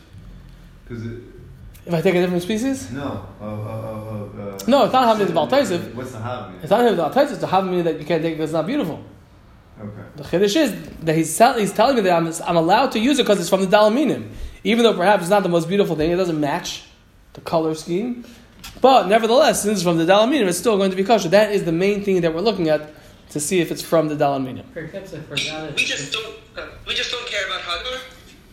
Because. 0.87 1.32
If 1.85 1.93
I 1.93 2.01
take 2.01 2.15
a 2.15 2.21
different 2.21 2.43
species. 2.43 2.91
No. 2.91 3.27
Uh, 3.41 3.43
uh, 3.43 3.47
uh, 3.47 4.53
uh, 4.55 4.59
No, 4.67 4.83
it's 4.85 4.93
not 4.93 5.05
having 5.05 5.27
the 5.27 5.33
Baltaisif. 5.33 5.93
What's 5.93 6.11
the 6.11 6.19
having? 6.19 6.59
It's 6.61 6.69
not 6.69 6.81
having 6.81 6.95
the 6.95 7.03
Baltaisif, 7.03 7.31
it's 7.31 7.39
the 7.39 7.47
having 7.47 7.83
that 7.83 7.99
you 7.99 8.05
can't 8.05 8.21
take 8.21 8.35
because 8.35 8.51
it's 8.51 8.53
not 8.53 8.65
beautiful. 8.65 9.03
Okay. 9.81 10.01
The 10.15 10.23
chiddush 10.23 10.55
is 10.55 10.89
that 10.99 11.15
he's, 11.15 11.35
tell, 11.37 11.57
he's 11.57 11.73
telling 11.73 11.95
me 11.95 12.01
that 12.03 12.13
I'm, 12.13 12.31
I'm 12.47 12.55
allowed 12.55 12.91
to 12.93 12.99
use 12.99 13.19
it 13.19 13.23
because 13.23 13.39
it's 13.39 13.49
from 13.49 13.61
the 13.61 13.67
dalaminim. 13.67 14.29
Even 14.63 14.83
though 14.83 14.93
perhaps 14.93 15.23
it's 15.23 15.29
not 15.29 15.43
the 15.43 15.49
most 15.49 15.67
beautiful 15.67 15.95
thing, 15.95 16.11
it 16.11 16.15
doesn't 16.15 16.39
match 16.39 16.83
the 17.33 17.41
color 17.41 17.75
scheme. 17.75 18.23
But 18.79 19.07
nevertheless, 19.07 19.63
since 19.63 19.79
it's 19.79 19.83
from 19.83 19.97
the 19.97 20.05
dalaminim, 20.05 20.47
it's 20.47 20.57
still 20.57 20.77
going 20.77 20.91
to 20.91 20.95
be 20.95 21.03
kosher. 21.03 21.29
That 21.29 21.51
is 21.51 21.65
the 21.65 21.71
main 21.71 22.03
thing 22.03 22.21
that 22.21 22.33
we're 22.33 22.41
looking 22.41 22.69
at 22.69 22.91
to 23.31 23.39
see 23.39 23.59
if 23.59 23.71
it's 23.71 23.81
from 23.81 24.07
the 24.07 24.15
dalaminim. 24.15 24.63
Perhaps 24.73 25.13
I 25.13 25.19
forgot 25.19 25.69
it. 25.69 25.75
We 25.75 25.83
just 25.83 26.13
don't. 26.13 26.35
Uh, 26.55 26.67
we 26.87 26.93
just 26.93 27.11
don't 27.11 27.27
care 27.27 27.45
about 27.47 27.61
hadar, 27.61 27.99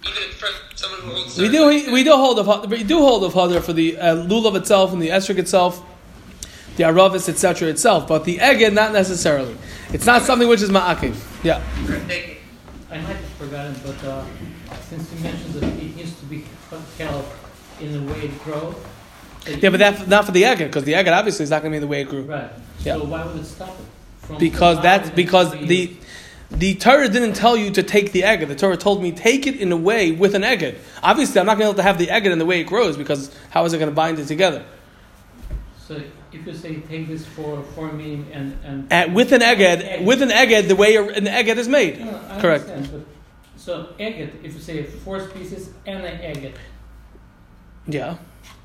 even 0.02 0.22
if 0.22 0.34
from 0.34 0.50
someone 0.74 0.74
who 0.74 0.74
holds. 0.74 0.89
We 1.38 1.48
do 1.48 1.66
we, 1.66 1.92
we 1.92 2.04
do 2.04 2.12
hold 2.12 2.38
of 2.38 2.70
we 2.70 2.82
do 2.82 2.98
hold 2.98 3.24
of 3.24 3.32
hadar 3.32 3.62
for 3.62 3.72
the 3.72 3.98
uh, 3.98 4.16
lulav 4.16 4.56
itself 4.56 4.92
and 4.92 5.00
the 5.00 5.08
esrog 5.08 5.38
itself, 5.38 5.82
the 6.76 6.84
aravis 6.84 7.28
etc. 7.28 7.68
itself, 7.68 8.08
but 8.08 8.24
the 8.24 8.38
eged 8.38 8.72
not 8.72 8.92
necessarily. 8.92 9.56
It's 9.92 10.06
not 10.06 10.22
something 10.22 10.48
which 10.48 10.62
is 10.62 10.70
ma'akiv. 10.70 11.16
Yeah. 11.42 11.62
I 12.90 12.98
might 12.98 13.16
have 13.16 13.24
forgotten, 13.38 13.74
but 13.84 14.04
uh, 14.04 14.24
since 14.88 15.12
you 15.12 15.20
mentioned 15.20 15.54
that 15.54 15.64
it 15.64 15.96
needs 15.96 16.18
to 16.18 16.26
be 16.26 16.44
held 16.98 17.24
in 17.80 17.92
the 17.92 18.12
way 18.12 18.20
it 18.22 18.44
grows. 18.44 18.74
Yeah, 19.46 19.70
but 19.70 19.78
that's 19.78 20.06
not 20.06 20.26
for 20.26 20.32
the 20.32 20.42
eged 20.42 20.58
because 20.58 20.84
the 20.84 20.92
eged 20.92 21.16
obviously 21.16 21.44
is 21.44 21.50
not 21.50 21.62
going 21.62 21.72
to 21.72 21.76
be 21.76 21.80
the 21.80 21.86
way 21.86 22.02
it 22.02 22.08
grew. 22.08 22.22
Right. 22.22 22.50
Yeah. 22.80 22.94
So 22.96 23.04
why 23.04 23.24
would 23.24 23.36
it 23.36 23.44
stop 23.44 23.70
it? 23.70 24.26
From 24.26 24.38
because 24.38 24.82
that's 24.82 25.10
because 25.10 25.52
the? 25.52 25.96
The 26.50 26.74
Torah 26.74 27.08
didn't 27.08 27.34
tell 27.34 27.56
you 27.56 27.70
to 27.70 27.82
take 27.82 28.12
the 28.12 28.24
egg. 28.24 28.46
The 28.46 28.56
Torah 28.56 28.76
told 28.76 29.02
me 29.02 29.12
take 29.12 29.46
it 29.46 29.56
in 29.56 29.70
a 29.72 29.76
way 29.76 30.10
with 30.10 30.34
an 30.34 30.44
egg. 30.44 30.76
Obviously, 31.02 31.40
I'm 31.40 31.46
not 31.46 31.58
going 31.58 31.70
to 31.70 31.74
be 31.74 31.74
able 31.74 31.76
to 31.76 31.82
have 31.82 31.98
the 31.98 32.10
egg 32.10 32.26
in 32.26 32.38
the 32.38 32.46
way 32.46 32.60
it 32.60 32.64
grows 32.64 32.96
because 32.96 33.34
how 33.50 33.64
is 33.64 33.72
it 33.72 33.78
going 33.78 33.90
to 33.90 33.94
bind 33.94 34.18
it 34.18 34.26
together? 34.26 34.64
So 35.78 36.02
if 36.32 36.46
you 36.46 36.54
say 36.54 36.76
take 36.80 37.08
this 37.08 37.26
for 37.26 37.92
meaning 37.92 38.26
and 38.32 38.56
and 38.64 38.92
At, 38.92 39.12
with 39.12 39.32
an 39.32 39.42
egg, 39.42 40.04
with 40.04 40.22
an 40.22 40.30
egg, 40.30 40.68
the 40.68 40.76
way 40.76 40.96
an 40.96 41.26
egg 41.26 41.48
is 41.48 41.68
made. 41.68 42.00
No, 42.04 42.20
Correct. 42.40 42.66
but 42.66 43.02
so 43.56 43.94
agate, 43.98 44.34
if 44.42 44.54
you 44.54 44.60
say 44.60 44.82
four 44.84 45.20
species 45.28 45.70
and 45.86 46.04
an 46.04 46.20
agate, 46.20 46.56
Yeah, 47.86 48.16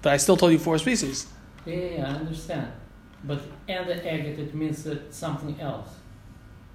but 0.01 0.13
I 0.13 0.17
still 0.17 0.37
told 0.37 0.51
you 0.51 0.59
four 0.59 0.77
species. 0.77 1.27
yeah, 1.65 1.75
yeah, 1.75 2.05
I 2.07 2.19
understand. 2.19 2.67
But 3.23 3.41
and 3.67 3.87
the 3.89 3.95
agate, 4.13 4.37
it 4.39 4.53
means 4.53 4.87
something 5.09 5.59
else. 5.59 5.89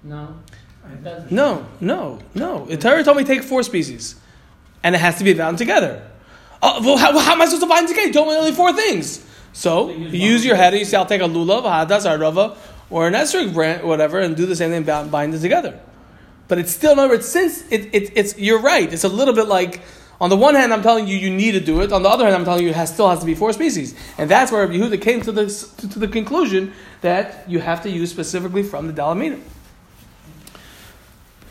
No. 0.03 0.35
No, 1.31 1.67
no, 1.81 2.19
no. 2.35 2.67
The 2.67 2.77
Torah 2.77 3.05
told 3.05 3.17
me 3.17 3.25
take 3.25 3.43
four 3.43 3.63
species, 3.63 4.17
and 4.83 4.95
it 4.95 4.99
has 4.99 5.19
to 5.19 5.25
be 5.25 5.35
bound 5.35 5.59
together. 5.59 6.07
Oh, 6.63 6.83
well, 6.85 6.97
how, 6.97 7.17
how 7.19 7.33
am 7.33 7.41
I 7.43 7.47
supposed 7.47 7.63
to 7.63 7.69
bind 7.69 7.89
together? 7.89 8.09
You 8.09 8.13
told 8.13 8.29
me 8.29 8.35
only 8.35 8.53
four 8.53 8.73
things. 8.73 9.25
So 9.53 9.89
So 9.89 9.91
you 9.91 10.07
use 10.07 10.15
use 10.15 10.45
your 10.45 10.57
head. 10.57 10.73
and 10.75 10.81
You 10.81 10.85
say, 10.85 10.97
"I'll 10.97 11.07
take 11.07 11.23
a 11.23 11.25
lulav, 11.25 11.65
a 11.65 11.87
hadas, 11.87 12.05
a 12.11 12.19
rava, 12.19 12.57
or 12.91 13.07
an 13.07 13.15
esrog 13.15 13.53
brand, 13.55 13.83
whatever, 13.85 14.19
and 14.21 14.37
do 14.37 14.47
the 14.47 14.57
same 14.57 14.71
thing, 14.71 14.85
bound, 14.85 15.11
bind 15.11 15.35
it 15.35 15.41
together." 15.41 15.79
But 16.49 16.59
it's 16.59 16.73
still, 16.73 16.93
in 16.93 16.99
other 16.99 17.09
words, 17.09 17.27
since 17.29 17.63
it, 17.71 17.89
it, 17.95 18.13
it's 18.15 18.39
you're 18.39 18.61
right. 18.61 18.93
It's 18.93 19.05
a 19.05 19.09
little 19.09 19.35
bit 19.35 19.47
like 19.47 19.81
on 20.21 20.29
the 20.29 20.37
one 20.37 20.55
hand, 20.55 20.73
I'm 20.73 20.83
telling 20.83 21.07
you 21.09 21.17
you 21.17 21.31
need 21.31 21.53
to 21.53 21.61
do 21.61 21.81
it. 21.81 21.93
On 21.93 22.03
the 22.03 22.09
other 22.09 22.25
hand, 22.25 22.37
I'm 22.37 22.45
telling 22.45 22.63
you 22.63 22.71
it 22.71 22.77
has, 22.77 22.93
still 22.93 23.09
has 23.09 23.21
to 23.21 23.27
be 23.27 23.35
four 23.35 23.53
species, 23.55 23.95
and 24.19 24.31
that's 24.31 24.53
where 24.53 24.69
Yehuda 24.69 25.01
came 25.01 25.23
to 25.23 25.33
the 25.33 25.47
to, 25.47 25.89
to 25.89 25.99
the 25.99 26.09
conclusion 26.09 26.73
that 27.01 27.49
you 27.49 27.59
have 27.61 27.83
to 27.85 27.91
use 27.91 28.11
specifically 28.11 28.63
from 28.63 28.87
the 28.87 28.93
dalamina. 28.93 29.41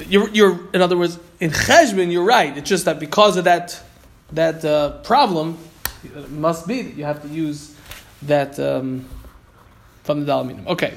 You're, 0.08 0.30
you're, 0.30 0.60
in 0.74 0.82
other 0.82 0.98
words, 0.98 1.20
in 1.40 1.52
cheshbon, 1.52 2.12
you're 2.12 2.24
right. 2.24 2.58
It's 2.58 2.70
just 2.70 2.86
that 2.86 3.00
because 3.00 3.38
of 3.38 3.44
that 3.46 3.82
that 4.32 4.64
uh, 4.64 5.00
problem, 5.00 5.58
it 6.04 6.30
must 6.30 6.68
be 6.68 6.82
that 6.84 6.96
you 6.96 7.04
have 7.04 7.22
to 7.24 7.28
use 7.28 7.76
that 8.24 8.60
um, 8.60 9.06
from 10.04 10.26
the 10.26 10.32
Dalaminim. 10.32 10.68
Okay. 10.68 10.94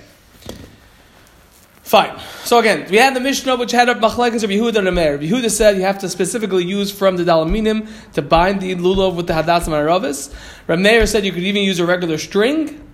Fine. 1.83 2.19
So 2.45 2.59
again, 2.59 2.87
we 2.89 2.97
had 2.97 3.15
the 3.15 3.21
Mishnah 3.21 3.57
which 3.57 3.73
had 3.73 3.89
a 3.89 3.95
machlekes 3.95 4.45
of 4.45 4.51
Yehuda 4.51 4.77
and 4.77 4.89
Rameir. 4.89 5.19
Yehuda 5.19 5.51
said 5.51 5.77
you 5.77 5.83
have 5.83 5.99
to 5.99 6.09
specifically 6.09 6.65
use 6.65 6.91
from 6.91 7.17
the 7.17 7.25
dalaminim 7.25 7.87
to 8.15 8.23
bind 8.23 8.63
the 8.63 8.75
lulav 8.77 9.15
with 9.15 9.27
the 9.27 9.35
hadassah 9.35 9.71
and 9.73 9.89
aravis. 9.89 10.33
Rameir 10.69 11.07
said 11.07 11.27
you 11.27 11.33
could 11.33 11.43
even 11.43 11.63
use 11.63 11.81
a 11.81 11.87
regular 11.87 12.19
string, 12.19 12.89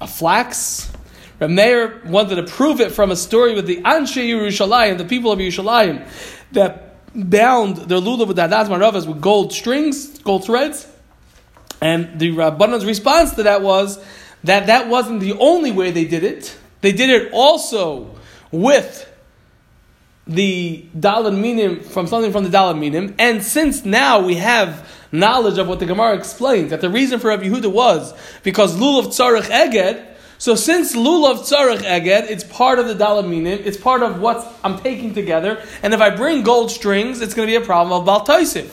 a 0.00 0.06
flax. 0.06 0.92
Rameir 1.40 2.04
wanted 2.04 2.36
to 2.36 2.42
prove 2.42 2.80
it 2.80 2.92
from 2.92 3.10
a 3.10 3.16
story 3.16 3.54
with 3.54 3.66
the 3.66 3.78
Anshe 3.82 4.22
Yerushalayim, 4.22 4.98
the 4.98 5.04
people 5.04 5.32
of 5.32 5.38
Yerushalayim, 5.38 6.06
that 6.52 6.90
bound 7.14 7.76
their 7.76 7.98
lulav 7.98 8.28
with 8.28 8.38
and 8.38 8.52
aravis 8.52 9.06
with 9.06 9.20
gold 9.20 9.52
strings, 9.52 10.18
gold 10.20 10.44
threads. 10.44 10.86
And 11.80 12.20
the 12.20 12.32
Rabbanan's 12.32 12.84
response 12.84 13.34
to 13.34 13.44
that 13.44 13.62
was 13.62 14.02
that 14.44 14.66
that 14.66 14.88
wasn't 14.88 15.20
the 15.20 15.32
only 15.38 15.72
way 15.72 15.90
they 15.90 16.04
did 16.04 16.24
it. 16.24 16.56
They 16.82 16.92
did 16.92 17.10
it 17.10 17.32
also 17.32 18.14
with 18.50 19.06
the 20.26 20.84
Dalad 20.96 21.38
Minim 21.38 21.80
from 21.80 22.06
something 22.06 22.32
from 22.32 22.44
the 22.44 22.50
Dalad 22.50 22.78
Minim. 22.78 23.14
And 23.18 23.42
since 23.42 23.84
now 23.84 24.20
we 24.20 24.36
have 24.36 24.88
knowledge 25.10 25.58
of 25.58 25.66
what 25.68 25.80
the 25.80 25.86
Gemara 25.86 26.16
explains, 26.16 26.70
that 26.70 26.80
the 26.80 26.90
reason 26.90 27.18
for 27.18 27.28
Rabbi 27.28 27.44
Yehuda 27.44 27.72
was 27.72 28.14
because 28.42 28.76
Lulav 28.76 29.06
Tzarech 29.06 29.50
Eged. 29.50 30.06
So 30.40 30.54
since 30.54 30.96
Lulav 30.96 31.40
Tzarech 31.40 31.82
Eged, 31.82 32.30
it's 32.30 32.44
part 32.44 32.78
of 32.78 32.88
the 32.88 32.94
Dalad 32.94 33.28
Minim, 33.28 33.60
it's 33.62 33.76
part 33.76 34.02
of 34.02 34.22
what 34.22 34.50
I'm 34.64 34.78
taking 34.78 35.12
together. 35.12 35.62
And 35.82 35.92
if 35.92 36.00
I 36.00 36.08
bring 36.08 36.42
gold 36.42 36.70
strings, 36.70 37.20
it's 37.20 37.34
going 37.34 37.46
to 37.46 37.52
be 37.52 37.62
a 37.62 37.66
problem 37.66 38.00
of 38.00 38.08
Baltaisif. 38.08 38.70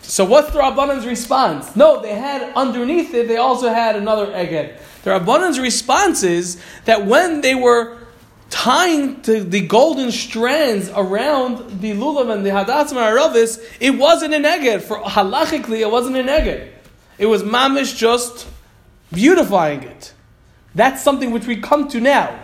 So 0.00 0.24
what's 0.24 0.50
the 0.50 0.60
Rabbanan's 0.60 1.06
response? 1.06 1.76
No, 1.76 2.00
they 2.00 2.14
had 2.14 2.54
underneath 2.54 3.12
it, 3.12 3.28
they 3.28 3.36
also 3.36 3.68
had 3.68 3.96
another 3.96 4.28
eged. 4.28 4.78
The 5.02 5.10
Rabbanan's 5.10 5.60
response 5.60 6.22
is 6.22 6.58
that 6.86 7.04
when 7.04 7.42
they 7.42 7.54
were 7.54 7.98
tying 8.48 9.20
to 9.20 9.44
the 9.44 9.60
golden 9.66 10.12
strands 10.12 10.88
around 10.88 11.82
the 11.82 11.92
lulav 11.92 12.32
and 12.34 12.46
the 12.46 12.50
hadatzim 12.50 12.94
aravis, 12.94 13.62
it 13.78 13.90
wasn't 13.90 14.32
an 14.32 14.44
eged. 14.44 14.80
For 14.80 14.96
halachically, 15.02 15.80
it 15.80 15.90
wasn't 15.90 16.16
an 16.16 16.28
eged. 16.28 16.70
It 17.18 17.26
was 17.26 17.42
mamish 17.42 17.94
just 17.94 18.48
beautifying 19.12 19.82
it. 19.82 20.14
That's 20.74 21.02
something 21.02 21.30
which 21.30 21.46
we 21.46 21.56
come 21.56 21.88
to 21.88 22.00
now. 22.00 22.38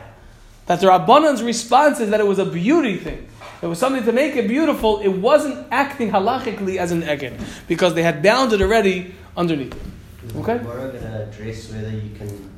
That 0.67 0.81
the 0.81 0.89
Rabbanan's 0.89 1.43
response 1.43 2.01
is 2.01 2.11
that 2.11 2.21
it 2.21 2.27
was 2.27 2.39
a 2.39 2.45
beauty 2.45 2.97
thing. 2.97 3.29
It 3.63 3.67
was 3.67 3.79
something 3.79 4.05
to 4.05 4.13
make 4.13 4.37
it 4.37 4.49
beautiful. 4.49 5.01
It 5.01 5.09
wasn't 5.09 5.67
acting 5.71 6.11
halachically 6.11 6.77
as 6.77 6.93
an 6.93 7.03
eged 7.03 7.41
because 7.69 7.95
they 7.95 8.03
had 8.03 8.23
bound 8.23 8.53
it 8.53 8.61
already 8.61 9.15
underneath 9.37 9.75
it. 9.75 10.37
Okay. 10.37 10.59
Gemara 10.59 10.89
going 10.89 11.03
to 11.03 11.23
address 11.29 11.71
whether 11.73 11.91
you 11.91 12.11
can 12.17 12.51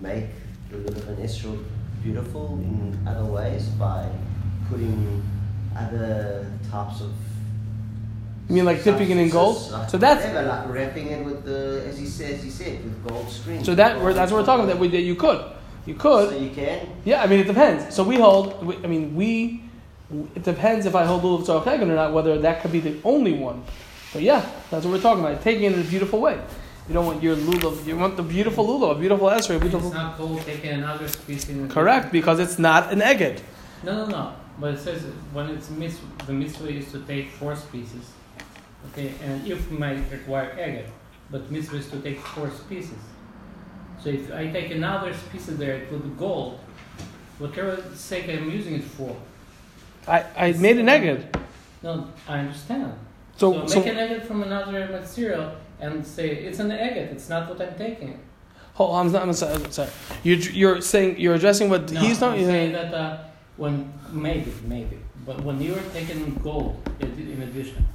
make 0.00 0.26
the 0.70 0.76
lulav 0.78 1.08
and 1.08 1.18
esrog 1.18 1.64
beautiful 2.02 2.58
in 2.62 2.98
other 3.06 3.24
ways 3.24 3.66
by 3.68 4.08
putting 4.68 5.22
other 5.76 6.50
types 6.70 7.00
of 7.00 7.12
You 8.48 8.56
mean 8.56 8.64
like 8.66 8.84
dipping 8.84 9.10
it 9.10 9.16
in 9.16 9.30
gold? 9.30 9.56
So 9.88 9.96
that's 9.96 10.24
like 10.34 10.68
wrapping 10.68 11.06
it 11.08 11.24
with 11.24 11.44
the 11.44 11.84
as 11.88 11.98
he 11.98 12.06
says 12.06 12.42
he 12.42 12.50
said 12.50 12.84
with 12.84 13.08
gold 13.08 13.28
string. 13.30 13.64
so 13.64 13.74
that 13.74 13.98
we're, 14.00 14.12
that's 14.12 14.30
what 14.32 14.40
we're 14.40 14.46
talking 14.46 14.64
about. 14.64 14.74
That, 14.74 14.80
we, 14.80 14.88
that 14.88 15.00
you 15.00 15.14
could, 15.14 15.42
you 15.86 15.94
could. 15.94 16.30
So 16.30 16.36
you 16.36 16.50
can. 16.50 16.86
Yeah, 17.04 17.22
I 17.22 17.26
mean 17.26 17.40
it 17.40 17.46
depends. 17.46 17.94
So 17.94 18.02
we 18.04 18.16
hold. 18.16 18.64
we- 18.64 18.76
I 18.76 18.86
mean 18.86 19.14
we. 19.16 19.62
It 20.36 20.42
depends 20.42 20.84
if 20.84 20.94
I 20.94 21.04
hold 21.04 21.22
lulav 21.22 21.46
tzarech 21.64 21.80
or 21.80 21.86
not. 21.86 22.12
Whether 22.12 22.38
that 22.40 22.60
could 22.60 22.70
be 22.72 22.80
the 22.80 23.00
only 23.04 23.32
one. 23.32 23.64
But 24.12 24.22
yeah, 24.22 24.44
that's 24.70 24.84
what 24.84 24.92
we're 24.92 25.00
talking 25.00 25.24
about. 25.24 25.40
Taking 25.42 25.64
it 25.64 25.72
in 25.72 25.80
a 25.80 25.84
beautiful 25.84 26.20
way. 26.20 26.38
You 26.86 26.92
don't 26.92 27.06
want 27.06 27.22
your 27.22 27.36
lulav. 27.36 27.86
You 27.86 27.96
want 27.96 28.18
the 28.18 28.22
beautiful 28.22 28.66
lulav, 28.66 28.96
a 28.96 29.00
beautiful 29.00 29.28
esrog, 29.28 29.56
a 29.56 29.58
beautiful. 29.60 29.88
It's 29.88 29.96
not 29.96 30.16
called 30.18 30.42
taking 30.42 30.70
another 30.72 31.08
species. 31.08 31.48
and- 31.48 31.70
Correct, 31.70 32.12
because 32.12 32.38
it's 32.38 32.58
not 32.58 32.92
an 32.92 33.00
eged. 33.00 33.40
No, 33.82 34.04
no, 34.04 34.06
no. 34.06 34.32
But 34.60 34.74
it 34.74 34.80
says 34.80 35.02
when 35.32 35.48
it's 35.48 35.70
mis- 35.70 35.98
the 36.26 36.32
mitzvah 36.34 36.68
is 36.68 36.92
to 36.92 37.00
take 37.00 37.30
four 37.30 37.56
species. 37.56 38.04
Okay, 38.92 39.14
and 39.22 39.46
if 39.46 39.70
might 39.70 40.00
require 40.10 40.50
agate, 40.52 40.90
but 41.30 41.50
mitzvah 41.50 41.76
is 41.76 41.90
to 41.90 42.00
take 42.00 42.20
four 42.20 42.50
species. 42.50 42.98
So 44.02 44.10
if 44.10 44.32
I 44.32 44.50
take 44.50 44.70
another 44.70 45.14
species 45.14 45.56
there, 45.56 45.76
it 45.76 45.90
be 45.90 46.08
gold. 46.18 46.60
Whatever 47.38 47.82
sake 47.94 48.28
I'm 48.28 48.50
using 48.50 48.74
it 48.74 48.84
for. 48.84 49.16
I, 50.06 50.24
I 50.36 50.52
made 50.52 50.78
an 50.78 50.86
eged. 50.86 51.34
No, 51.82 52.08
I 52.28 52.38
understand. 52.40 52.92
So, 53.36 53.52
So, 53.52 53.66
so 53.66 53.80
make 53.80 53.88
an 53.88 53.98
agate 53.98 54.24
from 54.24 54.42
another 54.42 54.86
material 54.88 55.52
and 55.80 56.06
say 56.06 56.30
it's 56.30 56.58
an 56.58 56.70
agate, 56.70 57.10
It's 57.10 57.28
not 57.28 57.48
what 57.48 57.60
I'm 57.60 57.74
taking. 57.76 58.20
Hold 58.74 58.94
on, 58.94 59.06
I'm, 59.06 59.12
not, 59.12 59.22
I'm 59.22 59.32
sorry. 59.32 59.54
I'm 59.54 59.70
sorry. 59.70 59.90
You're, 60.22 60.38
you're 60.38 60.80
saying 60.80 61.18
you're 61.18 61.34
addressing 61.34 61.68
what 61.70 61.90
No, 61.92 62.00
he's 62.00 62.20
not. 62.20 62.36
I'm 62.36 62.44
saying 62.44 62.72
that 62.72 62.92
uh, 62.92 63.18
when 63.56 63.92
maybe 64.10 64.52
maybe, 64.66 64.98
but 65.24 65.42
when 65.42 65.60
you're 65.60 65.82
taking 65.92 66.34
gold 66.42 66.76
in 67.00 67.42
addition, 67.42 67.86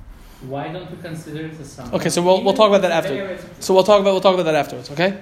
why 0.47 0.69
don't 0.71 0.89
you 0.89 0.97
consider 1.01 1.45
it 1.47 1.59
a 1.59 1.65
something? 1.65 1.99
Okay, 1.99 2.09
so 2.09 2.21
we'll- 2.21 2.43
we'll 2.43 2.53
talk 2.53 2.69
about 2.69 2.81
that 2.83 2.91
after. 2.91 3.37
So 3.59 3.73
we'll 3.73 3.83
talk 3.83 3.99
about 4.01 4.11
we'll 4.13 4.21
talk 4.21 4.33
about 4.33 4.43
that 4.45 4.55
afterwards. 4.55 4.89
Okay. 4.91 5.21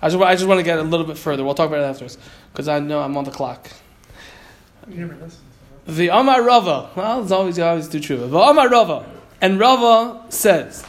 I 0.00 0.08
just 0.08 0.20
I 0.22 0.34
just 0.34 0.46
want 0.46 0.58
to 0.58 0.64
get 0.64 0.78
a 0.78 0.82
little 0.82 1.06
bit 1.06 1.16
further. 1.16 1.44
We'll 1.44 1.54
talk 1.54 1.68
about 1.68 1.80
it 1.80 1.84
afterwards 1.84 2.18
because 2.52 2.66
I 2.68 2.80
know 2.80 3.00
I'm 3.00 3.16
on 3.16 3.24
the 3.24 3.30
clock. 3.30 3.70
You 4.88 4.96
never 4.96 5.14
listen. 5.14 5.38
so 5.86 5.92
The 5.92 6.08
Amar 6.08 6.42
Rava. 6.42 6.90
Well, 6.96 7.22
it's 7.22 7.30
always 7.30 7.56
you 7.56 7.64
always 7.64 7.86
do 7.88 8.00
true. 8.00 8.16
The 8.26 8.36
Amar 8.38 8.68
Rava, 8.68 9.06
and 9.40 9.60
Rava 9.60 10.22
says, 10.28 10.84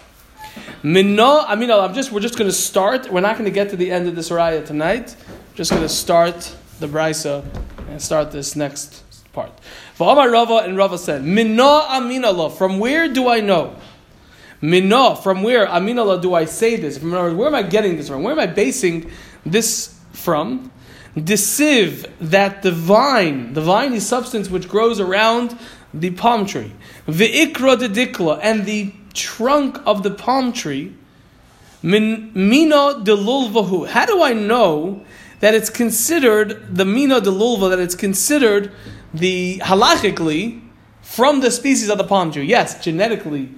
"Minno." 0.84 1.46
I 1.48 1.56
mean, 1.56 1.70
I'm 1.72 1.94
just 1.94 2.12
we're 2.12 2.22
just 2.22 2.38
going 2.38 2.50
to 2.50 2.56
start. 2.56 3.12
We're 3.12 3.22
not 3.22 3.34
going 3.38 3.46
to 3.46 3.52
get 3.54 3.70
to 3.70 3.76
the 3.76 3.92
end 3.92 4.08
of 4.08 4.16
this 4.16 4.30
raya 4.30 4.66
tonight. 4.66 5.16
Just 5.54 5.70
going 5.70 5.84
to 5.84 5.90
start 5.90 6.56
the 6.80 6.88
brisa 6.88 7.44
and 7.90 8.02
start 8.02 8.32
this 8.32 8.56
next 8.56 9.04
part. 9.32 9.52
The 9.98 10.06
Amar 10.06 10.30
Rava 10.30 10.56
and 10.58 10.76
Rava 10.76 10.98
said, 10.98 11.24
"Minno 11.24 11.86
aminallah." 11.88 12.52
From 12.52 12.80
where 12.80 13.08
do 13.08 13.28
I 13.28 13.42
know? 13.42 13.76
Minno. 14.62 15.22
From 15.22 15.44
where 15.44 15.68
aminallah 15.68 16.22
do 16.22 16.34
I 16.34 16.46
say 16.46 16.78
this? 16.78 16.98
From 16.98 17.12
where 17.12 17.48
am 17.48 17.56
I 17.56 17.64
getting 17.64 17.98
this 17.98 18.08
from? 18.08 18.24
Where 18.24 18.34
am 18.34 18.40
I 18.40 18.48
basing 18.48 19.12
this 19.46 19.94
from? 20.12 20.72
Deceive 21.22 22.08
that 22.20 22.64
the 22.64 22.72
vine, 22.72 23.54
the 23.54 23.62
viney 23.62 24.00
substance 24.00 24.50
which 24.50 24.68
grows 24.68 25.00
around 25.00 25.56
the 25.94 26.10
palm 26.10 26.48
tree, 26.48 26.72
ve'ikra 27.08 27.78
de 27.78 27.88
dikla, 27.88 28.40
and 28.42 28.66
the 28.66 28.92
trunk 29.14 29.80
of 29.86 30.02
the 30.02 30.10
palm 30.10 30.52
tree, 30.52 30.96
min, 31.84 32.32
mino 32.34 33.00
de 33.00 33.16
lulvahu. 33.16 33.88
How 33.88 34.08
do 34.08 34.24
I 34.24 34.34
know 34.34 35.04
that 35.40 35.54
it's 35.54 35.70
considered 35.70 36.76
the 36.76 36.86
mino 36.86 37.20
de 37.20 37.30
lulva, 37.30 37.70
that 37.70 37.78
it's 37.80 37.94
considered 37.94 38.72
the 39.14 39.60
halachically 39.60 40.62
from 41.02 41.42
the 41.42 41.52
species 41.52 41.90
of 41.90 41.98
the 41.98 42.04
palm 42.04 42.32
tree? 42.32 42.46
Yes, 42.46 42.84
genetically, 42.84 43.50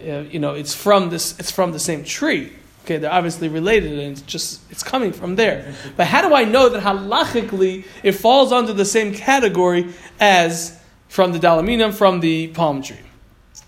uh, 0.00 0.20
you 0.30 0.38
know, 0.38 0.54
it's 0.54 0.74
from 0.74 1.10
this, 1.10 1.38
it's 1.38 1.50
from 1.50 1.72
the 1.72 1.80
same 1.80 2.04
tree. 2.04 2.52
Okay, 2.84 2.96
they're 2.96 3.12
obviously 3.12 3.48
related, 3.48 3.92
and 3.92 4.12
it's 4.12 4.22
just 4.22 4.60
it's 4.70 4.82
coming 4.82 5.12
from 5.12 5.36
there. 5.36 5.74
But 5.96 6.06
how 6.06 6.26
do 6.26 6.34
I 6.34 6.44
know 6.44 6.68
that 6.70 6.82
halachically 6.82 7.84
it 8.02 8.12
falls 8.12 8.52
under 8.52 8.72
the 8.72 8.86
same 8.86 9.14
category 9.14 9.92
as 10.18 10.78
from 11.08 11.32
the 11.32 11.38
dalaminum, 11.38 11.92
from 11.92 12.20
the 12.20 12.48
palm 12.48 12.82
tree, 12.82 12.96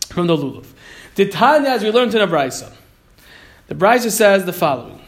from 0.08 0.26
the 0.26 0.36
lulav? 0.36 0.66
The 1.14 1.28
Tanya, 1.28 1.70
as 1.70 1.82
we 1.82 1.90
learned 1.90 2.14
in 2.14 2.20
the 2.20 2.34
Brisa, 2.34 2.72
the 3.66 3.74
Brisa 3.74 4.10
says 4.10 4.46
the 4.46 4.52
following. 4.52 5.01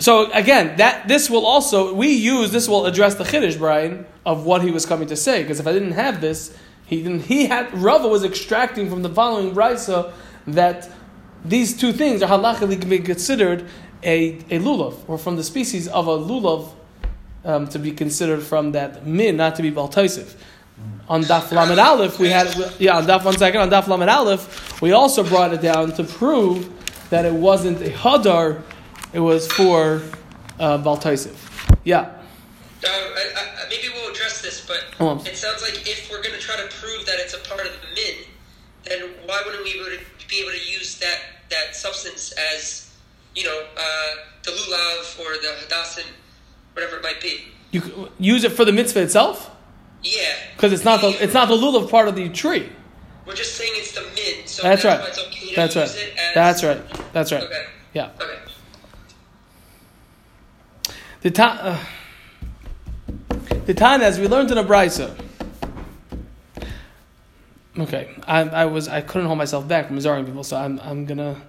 So 0.00 0.30
again, 0.32 0.78
that 0.78 1.08
this 1.08 1.28
will 1.28 1.46
also 1.46 1.94
we 1.94 2.08
use 2.08 2.50
this 2.52 2.68
will 2.68 2.86
address 2.86 3.14
the 3.16 3.24
chiddush, 3.24 3.58
Brian, 3.58 4.06
of 4.24 4.46
what 4.46 4.62
he 4.62 4.70
was 4.70 4.86
coming 4.86 5.06
to 5.08 5.16
say. 5.16 5.42
Because 5.42 5.60
if 5.60 5.66
I 5.66 5.72
didn't 5.72 5.92
have 5.92 6.20
this, 6.20 6.56
he 6.86 7.02
didn't. 7.02 7.20
He 7.20 7.46
had 7.46 7.72
Rava 7.74 8.08
was 8.08 8.24
extracting 8.24 8.88
from 8.88 9.02
the 9.02 9.10
following 9.10 9.54
Brisa 9.54 10.12
that 10.46 10.90
these 11.44 11.76
two 11.76 11.92
things 11.92 12.22
are 12.22 12.28
halachically 12.28 12.80
can 12.80 12.90
be 12.90 12.98
considered 12.98 13.66
a, 14.02 14.38
a 14.50 14.58
lulav, 14.58 14.96
or 15.06 15.18
from 15.18 15.36
the 15.36 15.44
species 15.44 15.86
of 15.88 16.08
a 16.08 16.18
lulav 16.18 16.72
um, 17.44 17.68
to 17.68 17.78
be 17.78 17.92
considered 17.92 18.42
from 18.42 18.72
that 18.72 19.06
min, 19.06 19.36
not 19.36 19.54
to 19.56 19.62
be 19.62 19.70
baltaisiv. 19.70 20.34
On 21.08 21.22
Daf 21.22 21.52
Lamed 21.52 21.78
Aleph, 21.78 22.18
we 22.18 22.30
had 22.30 22.48
yeah. 22.78 22.96
On 22.96 23.04
Daf 23.04 23.24
one 23.24 23.36
second 23.36 23.60
on 23.60 23.68
Daf 23.68 23.86
Lamed 23.86 24.08
Aleph, 24.08 24.80
we 24.80 24.92
also 24.92 25.22
brought 25.22 25.52
it 25.52 25.60
down 25.60 25.92
to 25.92 26.04
prove 26.04 26.70
that 27.10 27.26
it 27.26 27.34
wasn't 27.34 27.80
a 27.82 27.90
hadar, 27.90 28.62
it 29.12 29.20
was 29.20 29.50
for 29.50 30.02
uh. 30.58 30.78
Yeah. 31.84 31.98
Uh, 32.00 32.88
I, 32.88 33.32
I, 33.36 33.68
maybe 33.68 33.88
we'll 33.94 34.10
address 34.10 34.40
this, 34.42 34.66
but 34.66 34.84
Oh. 35.00 35.22
it 35.26 35.36
sounds 35.36 35.62
like 35.62 35.86
if 35.88 36.10
we're 36.10 36.22
going 36.22 36.34
to 36.34 36.40
try 36.40 36.56
to 36.56 36.68
prove 36.76 37.06
that 37.06 37.18
it's 37.18 37.34
a 37.34 37.38
part 37.38 37.60
of 37.66 37.72
the 37.72 37.88
min, 37.94 38.24
then 38.84 39.10
why 39.26 39.42
wouldn't 39.44 39.64
we 39.64 39.72
be 39.74 39.78
able 39.80 39.90
to, 39.90 40.28
be 40.28 40.40
able 40.40 40.52
to 40.52 40.70
use 40.70 40.98
that, 40.98 41.18
that 41.50 41.74
substance 41.76 42.32
as, 42.54 42.90
you 43.34 43.44
know, 43.44 43.64
uh, 43.76 43.82
the 44.44 44.50
lulav 44.50 45.18
or 45.20 45.32
the 45.42 45.54
hadassin, 45.66 46.04
whatever 46.74 46.96
it 46.96 47.02
might 47.02 47.20
be? 47.20 47.44
You 47.72 48.10
use 48.18 48.44
it 48.44 48.52
for 48.52 48.64
the 48.64 48.72
mitzvah 48.72 49.02
itself 49.02 49.50
Yeah. 50.02 50.34
because 50.56 50.72
it's 50.72 50.84
not 50.84 51.00
the 51.00 51.08
it's 51.22 51.34
not 51.34 51.48
the 51.48 51.56
lulav 51.56 51.90
part 51.90 52.08
of 52.08 52.16
the 52.16 52.28
tree. 52.30 52.68
We're 53.26 53.34
just 53.34 53.54
saying 53.56 53.72
it's 53.76 53.92
the 53.92 54.00
min, 54.02 54.46
so 54.46 54.62
That's 54.62 54.82
that's, 54.82 55.18
right. 55.18 55.26
okay 55.28 55.54
That's 55.54 55.76
right. 55.76 56.12
That's 56.34 56.64
right. 56.64 57.12
That's 57.12 57.32
right. 57.32 57.42
Okay. 57.44 57.64
Yeah. 57.92 58.10
Okay. 58.20 58.29
The 61.22 61.30
ta- 61.30 61.58
uh, 61.62 61.78
the 63.66 63.74
Tana, 63.74 64.04
as 64.04 64.18
we 64.18 64.26
learned 64.26 64.50
in 64.50 64.58
a 64.58 64.64
brisa. 64.64 65.14
Okay, 67.78 68.10
I, 68.26 68.40
I 68.40 68.64
was 68.64 68.88
I 68.88 69.00
couldn't 69.00 69.26
hold 69.26 69.38
myself 69.38 69.68
back 69.68 69.86
from 69.86 69.98
Mizorim 69.98 70.26
people, 70.26 70.44
so 70.44 70.56
I'm 70.56 70.80
I'm 70.80 71.06
gonna 71.06 71.40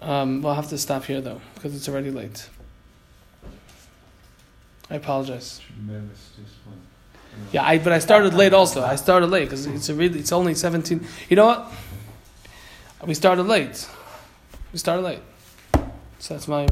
um, 0.00 0.42
we'll 0.42 0.54
have 0.54 0.68
to 0.68 0.78
stop 0.78 1.04
here 1.04 1.20
though 1.20 1.40
because 1.54 1.74
it's 1.74 1.88
already 1.88 2.10
late. 2.10 2.48
I 4.90 4.94
apologize. 4.94 5.60
Tremendous. 5.66 6.30
Yeah, 7.52 7.64
I 7.64 7.78
but 7.78 7.92
I 7.92 7.98
started 7.98 8.34
late 8.34 8.52
also. 8.52 8.84
I 8.84 8.96
started 8.96 9.26
late 9.26 9.44
because 9.44 9.66
it's 9.66 9.88
a 9.88 9.94
really 9.94 10.20
it's 10.20 10.32
only 10.32 10.54
seventeen. 10.54 11.06
You 11.28 11.36
know 11.36 11.46
what? 11.46 11.72
We 13.06 13.14
started 13.14 13.44
late. 13.44 13.88
We 14.72 14.78
started 14.78 15.02
late, 15.02 15.20
so 16.18 16.34
that's 16.34 16.46
my. 16.46 16.68